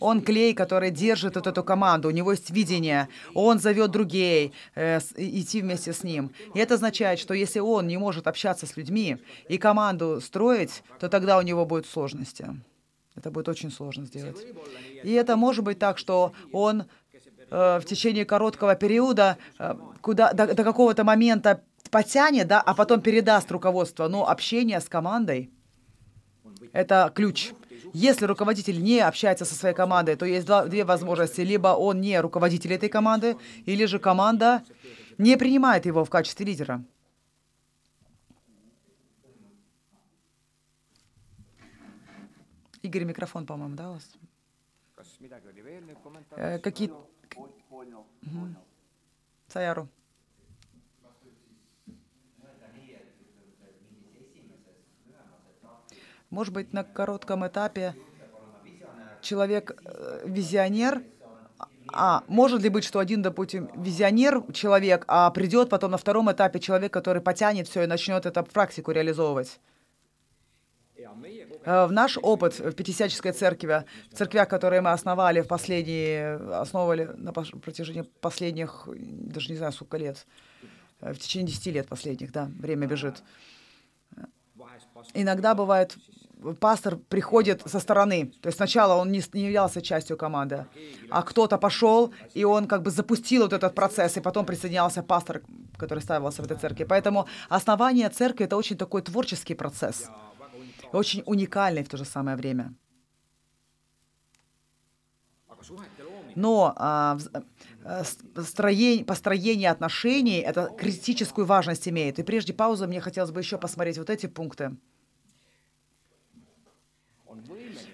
Он 0.00 0.22
клей, 0.22 0.54
который 0.54 0.90
держит 0.90 1.36
вот 1.36 1.46
эту 1.46 1.62
команду, 1.62 2.08
у 2.08 2.10
него 2.10 2.32
есть 2.32 2.50
видение, 2.50 3.08
он 3.34 3.58
зовет 3.58 3.90
других 3.90 4.52
э, 4.74 4.98
идти 5.16 5.60
вместе 5.60 5.92
с 5.92 6.02
ним. 6.02 6.32
И 6.54 6.58
это 6.58 6.74
означает, 6.74 7.18
что 7.18 7.34
если 7.34 7.60
он 7.60 7.86
не 7.86 7.98
может 7.98 8.26
общаться 8.26 8.66
с 8.66 8.76
людьми 8.76 9.18
и 9.48 9.58
команду 9.58 10.20
строить, 10.20 10.82
то 10.98 11.08
тогда 11.08 11.38
у 11.38 11.42
него 11.42 11.66
будут 11.66 11.86
сложности. 11.86 12.46
Это 13.14 13.30
будет 13.30 13.48
очень 13.48 13.70
сложно 13.70 14.06
сделать. 14.06 14.38
И 15.02 15.12
это 15.12 15.36
может 15.36 15.64
быть 15.64 15.78
так, 15.78 15.98
что 15.98 16.32
он 16.52 16.84
э, 17.50 17.78
в 17.78 17.84
течение 17.84 18.24
короткого 18.24 18.74
периода 18.74 19.36
э, 19.58 19.74
куда, 20.00 20.32
до, 20.32 20.54
до 20.54 20.64
какого-то 20.64 21.04
момента 21.04 21.62
потянет, 21.90 22.46
да, 22.46 22.60
а 22.60 22.74
потом 22.74 23.00
передаст 23.00 23.50
руководство. 23.50 24.08
Но 24.08 24.28
общение 24.28 24.80
с 24.80 24.88
командой– 24.88 25.50
это 26.72 27.12
ключ. 27.14 27.52
Если 27.92 28.24
руководитель 28.26 28.82
не 28.82 29.00
общается 29.00 29.44
со 29.44 29.54
своей 29.54 29.74
командой, 29.74 30.16
то 30.16 30.24
есть 30.26 30.46
два- 30.46 30.66
две 30.66 30.84
возможности. 30.84 31.40
Либо 31.40 31.68
он 31.68 32.00
не 32.00 32.20
руководитель 32.20 32.72
этой 32.72 32.88
команды, 32.88 33.36
или 33.66 33.84
же 33.86 33.98
команда 33.98 34.62
не 35.18 35.36
принимает 35.36 35.86
его 35.86 36.04
в 36.04 36.10
качестве 36.10 36.46
лидера. 36.46 36.84
Игорь, 42.82 43.04
микрофон, 43.04 43.44
по-моему, 43.46 43.76
да, 43.76 43.90
у 43.90 43.94
вас? 43.94 44.10
Э, 46.36 46.58
Какие... 46.58 46.90
Саяру. 49.48 49.88
Может 56.30 56.54
быть, 56.54 56.72
на 56.72 56.84
коротком 56.84 57.46
этапе 57.46 57.94
человек 59.20 59.72
э, 59.84 60.22
визионер, 60.26 61.02
а 61.92 62.22
может 62.28 62.62
ли 62.62 62.68
быть, 62.68 62.84
что 62.84 63.00
один, 63.00 63.20
допустим, 63.20 63.68
визионер 63.74 64.44
человек, 64.52 65.04
а 65.08 65.28
придет 65.32 65.68
потом 65.68 65.90
на 65.90 65.98
втором 65.98 66.30
этапе 66.30 66.60
человек, 66.60 66.92
который 66.92 67.20
потянет 67.20 67.66
все 67.66 67.82
и 67.82 67.86
начнет 67.86 68.26
это 68.26 68.44
практику 68.44 68.92
реализовывать? 68.92 69.58
Э, 71.64 71.86
В 71.86 71.92
наш 71.92 72.16
опыт 72.22 72.60
в 72.60 72.72
Пятидесятнической 72.74 73.32
церкви, 73.32 73.84
в 74.12 74.14
церквях, 74.16 74.48
которые 74.48 74.82
мы 74.82 74.92
основали 74.92 75.40
в 75.40 75.48
последние, 75.48 76.36
основывали 76.36 77.10
на 77.16 77.32
протяжении 77.32 78.02
последних, 78.20 78.86
даже 78.86 79.50
не 79.50 79.58
знаю, 79.58 79.72
сколько 79.72 79.96
лет, 79.96 80.26
э, 81.00 81.12
в 81.12 81.18
течение 81.18 81.48
10 81.48 81.72
лет 81.72 81.88
последних, 81.88 82.30
да, 82.30 82.48
время 82.60 82.86
бежит. 82.86 83.24
Иногда 85.14 85.54
бывает, 85.54 85.96
пастор 86.60 86.96
приходит 86.96 87.62
со 87.66 87.80
стороны, 87.80 88.32
то 88.40 88.48
есть 88.48 88.56
сначала 88.56 88.94
он 88.94 89.12
не, 89.12 89.22
не 89.32 89.44
являлся 89.44 89.80
частью 89.82 90.16
команды, 90.16 90.66
а 91.10 91.22
кто-то 91.22 91.58
пошел, 91.58 92.12
и 92.34 92.44
он 92.44 92.66
как 92.66 92.82
бы 92.82 92.90
запустил 92.90 93.42
вот 93.42 93.52
этот 93.52 93.74
процесс, 93.74 94.16
и 94.16 94.20
потом 94.20 94.46
присоединялся 94.46 95.02
пастор, 95.02 95.42
который 95.76 96.00
ставился 96.00 96.42
в 96.42 96.46
этой 96.46 96.56
церкви. 96.56 96.84
Поэтому 96.84 97.26
основание 97.48 98.08
церкви— 98.08 98.44
это 98.46 98.56
очень 98.56 98.76
такой 98.76 99.02
творческий 99.02 99.54
процесс, 99.54 100.10
очень 100.92 101.22
уникальный 101.26 101.82
в 101.82 101.88
то 101.88 101.96
же 101.96 102.04
самое 102.04 102.36
время. 102.36 102.74
Но 106.34 106.72
а, 106.76 107.18
вз- 107.84 107.86
а, 107.86 108.04
с- 108.04 108.18
построение, 109.04 109.70
отношений 109.70 110.38
это 110.38 110.70
критическую 110.78 111.46
важность 111.46 111.88
имеет. 111.88 112.18
И 112.18 112.22
прежде 112.22 112.52
паузы 112.52 112.86
мне 112.86 113.00
хотелось 113.00 113.30
бы 113.30 113.40
еще 113.40 113.58
посмотреть 113.58 113.98
вот 113.98 114.10
эти 114.10 114.26
пункты. 114.26 114.76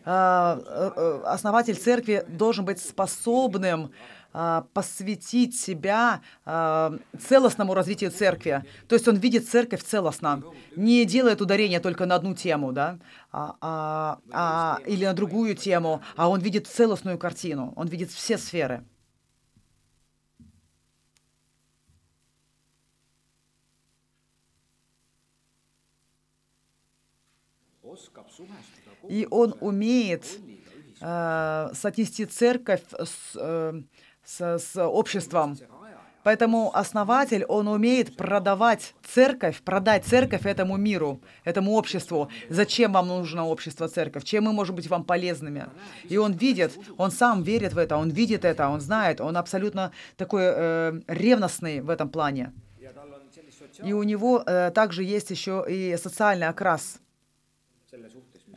э, 0.05 0.93
э, 0.97 1.23
Основатель 1.25 1.77
церкви 1.77 2.25
должен 2.29 2.65
быть 2.65 2.81
способным 2.81 3.91
посвятить 4.75 5.59
себя 5.59 6.21
целостному 7.19 7.73
развитию 7.73 8.11
церкви. 8.11 8.65
То 8.87 8.95
есть 8.95 9.09
он 9.09 9.17
видит 9.17 9.49
церковь 9.49 9.83
целостно, 9.83 10.43
не 10.77 11.07
делает 11.07 11.41
ударения 11.41 11.81
только 11.81 12.05
на 12.05 12.17
одну 12.17 12.35
тему, 12.35 12.73
да, 12.73 12.99
а, 13.33 13.57
а- 13.63 14.19
а- 14.33 14.79
или 14.87 15.07
на 15.07 15.15
другую 15.15 15.55
тему, 15.57 16.03
а 16.17 16.29
он 16.29 16.41
видит 16.41 16.67
целостную 16.67 17.19
картину, 17.19 17.73
он 17.77 17.89
видит 17.89 18.11
все 18.11 18.37
сферы. 18.37 18.85
И 29.09 29.27
он 29.31 29.55
умеет 29.61 30.25
э, 31.01 31.71
соотнести 31.75 32.27
церковь 32.27 32.83
с, 32.91 33.37
э, 33.37 33.83
с, 34.25 34.59
с 34.59 34.87
обществом. 34.87 35.55
see 35.55 35.65
rajaja 35.65 35.87
Поэтому 36.27 36.73
основатель, 36.75 37.45
он 37.45 37.69
умеет 37.69 38.17
продавать 38.17 38.95
церковь, 39.05 39.63
продать 39.63 40.05
церковь 40.05 40.45
этому 40.45 40.77
миру, 40.77 41.21
этому 41.45 41.75
обществу. 41.75 42.29
Зачем 42.49 42.95
вам 42.95 43.07
нужно 43.07 43.47
общество, 43.47 43.87
церковь? 43.87 44.25
Чем 44.25 44.43
мы 44.43 44.53
можем 44.53 44.75
быть 44.75 44.89
вам 44.89 45.05
полезными? 45.05 45.67
И 46.03 46.17
он 46.17 46.33
видит, 46.33 46.73
он 46.99 47.13
сам 47.13 47.45
верит 47.45 47.75
в 47.75 47.79
это, 47.79 47.97
он 47.97 48.11
видит 48.11 48.45
это, 48.45 48.69
он 48.69 48.81
знает, 48.81 49.21
он 49.21 49.37
абсолютно 49.37 49.93
такой 50.17 50.43
э, 50.47 51.01
ревностный 51.07 51.81
в 51.81 51.91
этом 51.91 52.09
плане. 52.09 52.53
И 53.85 53.93
у 53.93 54.03
него 54.03 54.43
э, 54.45 54.73
также 54.73 55.05
есть 55.05 55.31
еще 55.31 55.65
и 55.69 55.97
социальный 55.97 56.49
окрас 56.49 56.99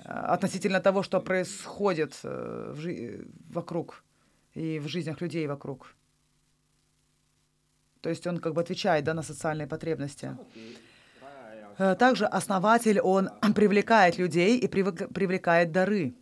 относительно 0.09 0.79
того, 0.79 1.03
что 1.03 1.21
происходит 1.21 2.19
э, 2.23 2.73
в 2.75 2.79
жи- 2.79 3.27
вокруг 3.53 4.03
и 4.55 4.79
в 4.79 4.87
жизнях 4.87 5.21
людей 5.21 5.47
вокруг. 5.47 5.95
То 8.01 8.09
есть 8.09 8.25
он 8.27 8.39
как 8.39 8.53
бы 8.53 8.61
отвечает 8.61 9.03
да, 9.03 9.13
на 9.13 9.21
социальные 9.23 9.67
потребности. 9.67 10.35
Э, 11.77 11.95
Также 11.95 12.25
основатель, 12.25 12.99
он 12.99 13.29
привлекает 13.55 14.17
людей 14.17 14.57
и 14.57 14.67
привлекает 14.67 15.71
дары. 15.71 16.13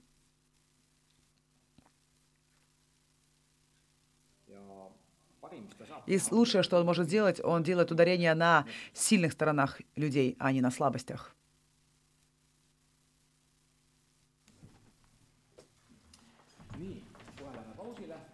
И 6.08 6.20
лучшее, 6.32 6.64
что 6.64 6.78
он 6.80 6.86
может 6.86 7.08
сделать, 7.08 7.40
он 7.44 7.64
делает 7.64 7.92
ударение 7.92 8.34
на 8.34 8.66
сильных 8.94 9.32
сторонах 9.34 9.82
людей, 9.96 10.36
а 10.40 10.52
не 10.52 10.62
на 10.62 10.72
слабостях. 10.72 11.36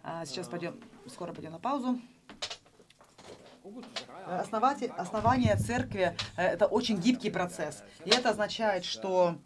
А 0.06 0.26
сейчас 0.26 0.48
пойдем, 0.48 0.78
скоро 1.06 1.32
пойдем 1.32 1.52
на 1.52 1.58
паузу. 1.58 1.98
Основатель, 4.26 4.90
основание 4.98 5.56
церкви 5.56 6.14
э,– 6.36 6.42
это 6.52 6.66
очень 6.66 6.98
гибкий 6.98 7.30
процесс. 7.30 7.82
И 8.04 8.10
это 8.10 8.30
означает, 8.30 8.84
что 8.84 9.38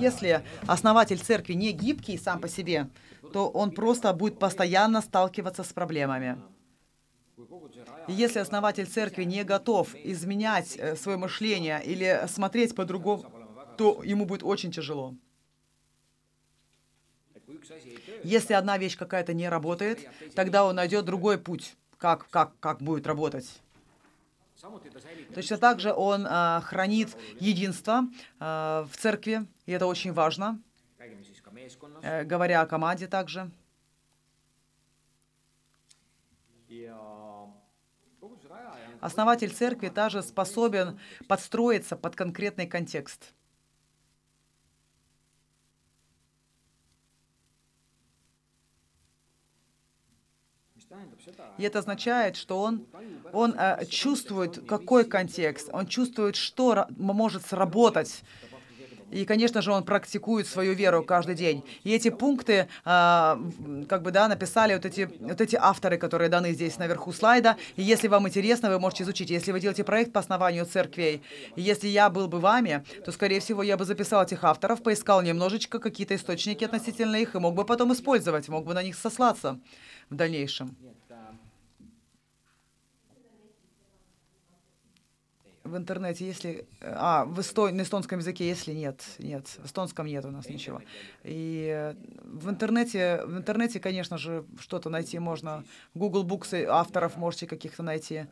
если 0.00 0.44
основатель 0.66 1.18
церкви 1.18 1.52
не 1.52 1.70
гибкий 1.70 2.18
сам 2.18 2.40
по 2.40 2.48
себе, 2.48 2.90
то 3.32 3.48
он 3.48 3.70
просто 3.70 4.12
будет 4.12 4.40
постоянно 4.40 5.00
сталкиваться 5.02 5.62
с 5.62 5.72
проблемами. 5.72 6.42
И 8.08 8.12
если 8.12 8.40
основатель 8.40 8.86
церкви 8.86 9.22
не 9.22 9.44
готов 9.44 9.94
изменять 9.94 10.76
э, 10.76 10.96
свое 10.96 11.16
мышление 11.16 11.80
или 11.84 12.26
смотреть 12.26 12.74
по-другому, 12.74 13.30
то 13.78 14.02
ему 14.02 14.26
будет 14.26 14.42
очень 14.42 14.72
тяжело. 14.72 15.14
Если 18.22 18.54
одна 18.54 18.78
вещь 18.78 18.96
какая-то 18.96 19.34
не 19.34 19.48
работает, 19.48 20.00
тогда 20.34 20.64
он 20.64 20.76
найдет 20.76 21.04
другой 21.04 21.38
путь, 21.38 21.76
как, 21.98 22.28
как, 22.30 22.58
как 22.60 22.78
будет 22.78 23.06
работать. 23.06 23.60
Точно 25.34 25.58
так 25.58 25.80
же 25.80 25.92
он 25.92 26.26
а, 26.28 26.60
хранит 26.62 27.16
единство 27.38 28.08
а, 28.40 28.86
в 28.90 28.96
церкви, 28.96 29.46
и 29.66 29.72
это 29.72 29.86
очень 29.86 30.12
важно, 30.12 30.60
э, 32.02 32.24
говоря 32.24 32.62
о 32.62 32.66
команде 32.66 33.06
также. 33.06 33.50
Основатель 39.00 39.50
церкви 39.50 39.88
также 39.88 40.22
способен 40.22 40.98
подстроиться 41.28 41.96
под 41.96 42.16
конкретный 42.16 42.66
контекст. 42.66 43.34
И 51.58 51.62
это 51.62 51.78
означает, 51.78 52.36
что 52.36 52.60
он, 52.60 52.86
он 53.32 53.54
э, 53.58 53.84
чувствует, 53.86 54.66
какой 54.66 55.04
контекст, 55.04 55.68
он 55.72 55.86
чувствует, 55.86 56.36
что 56.36 56.86
может 56.96 57.46
сработать. 57.46 58.22
И, 59.10 59.24
конечно 59.24 59.62
же, 59.62 59.70
он 59.70 59.84
практикует 59.84 60.48
свою 60.48 60.74
веру 60.74 61.04
каждый 61.04 61.36
день. 61.36 61.62
И 61.84 61.92
эти 61.92 62.10
пункты, 62.10 62.68
в- 62.84 63.86
как 63.88 64.02
бы, 64.02 64.10
да, 64.10 64.26
написали 64.26 64.74
вот 64.74 64.84
эти, 64.84 65.08
вот 65.20 65.40
эти 65.40 65.54
авторы, 65.54 65.96
которые 65.96 66.28
даны 66.28 66.52
здесь 66.52 66.76
наверху 66.76 67.12
слайда. 67.12 67.56
И 67.76 67.82
если 67.82 68.08
вам 68.08 68.26
интересно, 68.26 68.68
вы 68.68 68.80
можете 68.80 69.04
изучить. 69.04 69.30
Если 69.30 69.52
вы 69.52 69.60
делаете 69.60 69.84
проект 69.84 70.12
по 70.12 70.18
основанию 70.20 70.66
церквей, 70.66 71.22
если 71.54 71.86
я 71.86 72.10
был 72.10 72.26
бы 72.26 72.40
вами, 72.40 72.84
то, 73.04 73.12
скорее 73.12 73.38
всего, 73.38 73.62
я 73.62 73.76
бы 73.76 73.84
записал 73.84 74.24
этих 74.24 74.42
авторов, 74.42 74.82
поискал 74.82 75.22
немножечко 75.22 75.78
какие-то 75.78 76.16
источники 76.16 76.64
относительно 76.64 77.16
их, 77.16 77.36
и 77.36 77.38
мог 77.38 77.54
бы 77.54 77.64
потом 77.64 77.92
использовать, 77.92 78.48
мог 78.48 78.64
бы 78.64 78.74
на 78.74 78.82
них 78.82 78.96
сослаться 78.96 79.58
в 80.10 80.14
дальнейшем. 80.14 80.74
В 85.64 85.76
интернете, 85.76 86.24
если... 86.26 86.64
А, 86.80 87.24
в 87.24 87.40
эсто- 87.40 87.72
на 87.72 87.82
эстонском 87.82 88.20
языке, 88.20 88.46
если 88.46 88.72
нет. 88.72 89.02
Нет, 89.18 89.48
в 89.48 89.66
эстонском 89.66 90.06
нет 90.06 90.24
у 90.24 90.30
нас 90.30 90.48
ничего. 90.48 90.80
И 91.24 91.68
э, 91.68 91.94
в 92.22 92.48
интернете, 92.48 93.22
в 93.24 93.36
интернете, 93.36 93.80
конечно 93.80 94.16
же, 94.16 94.44
что-то 94.60 94.90
найти 94.90 95.18
можно. 95.18 95.64
Google 95.94 96.24
Books 96.24 96.60
и 96.60 96.64
авторов 96.64 97.16
можете 97.16 97.46
каких-то 97.48 97.82
найти. 97.82 98.26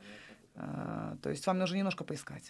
А, 0.55 1.17
То 1.23 1.31
есть 1.31 1.45
вам 1.47 1.59
нужно 1.59 1.77
немножко 1.77 2.05
поискать. 2.05 2.43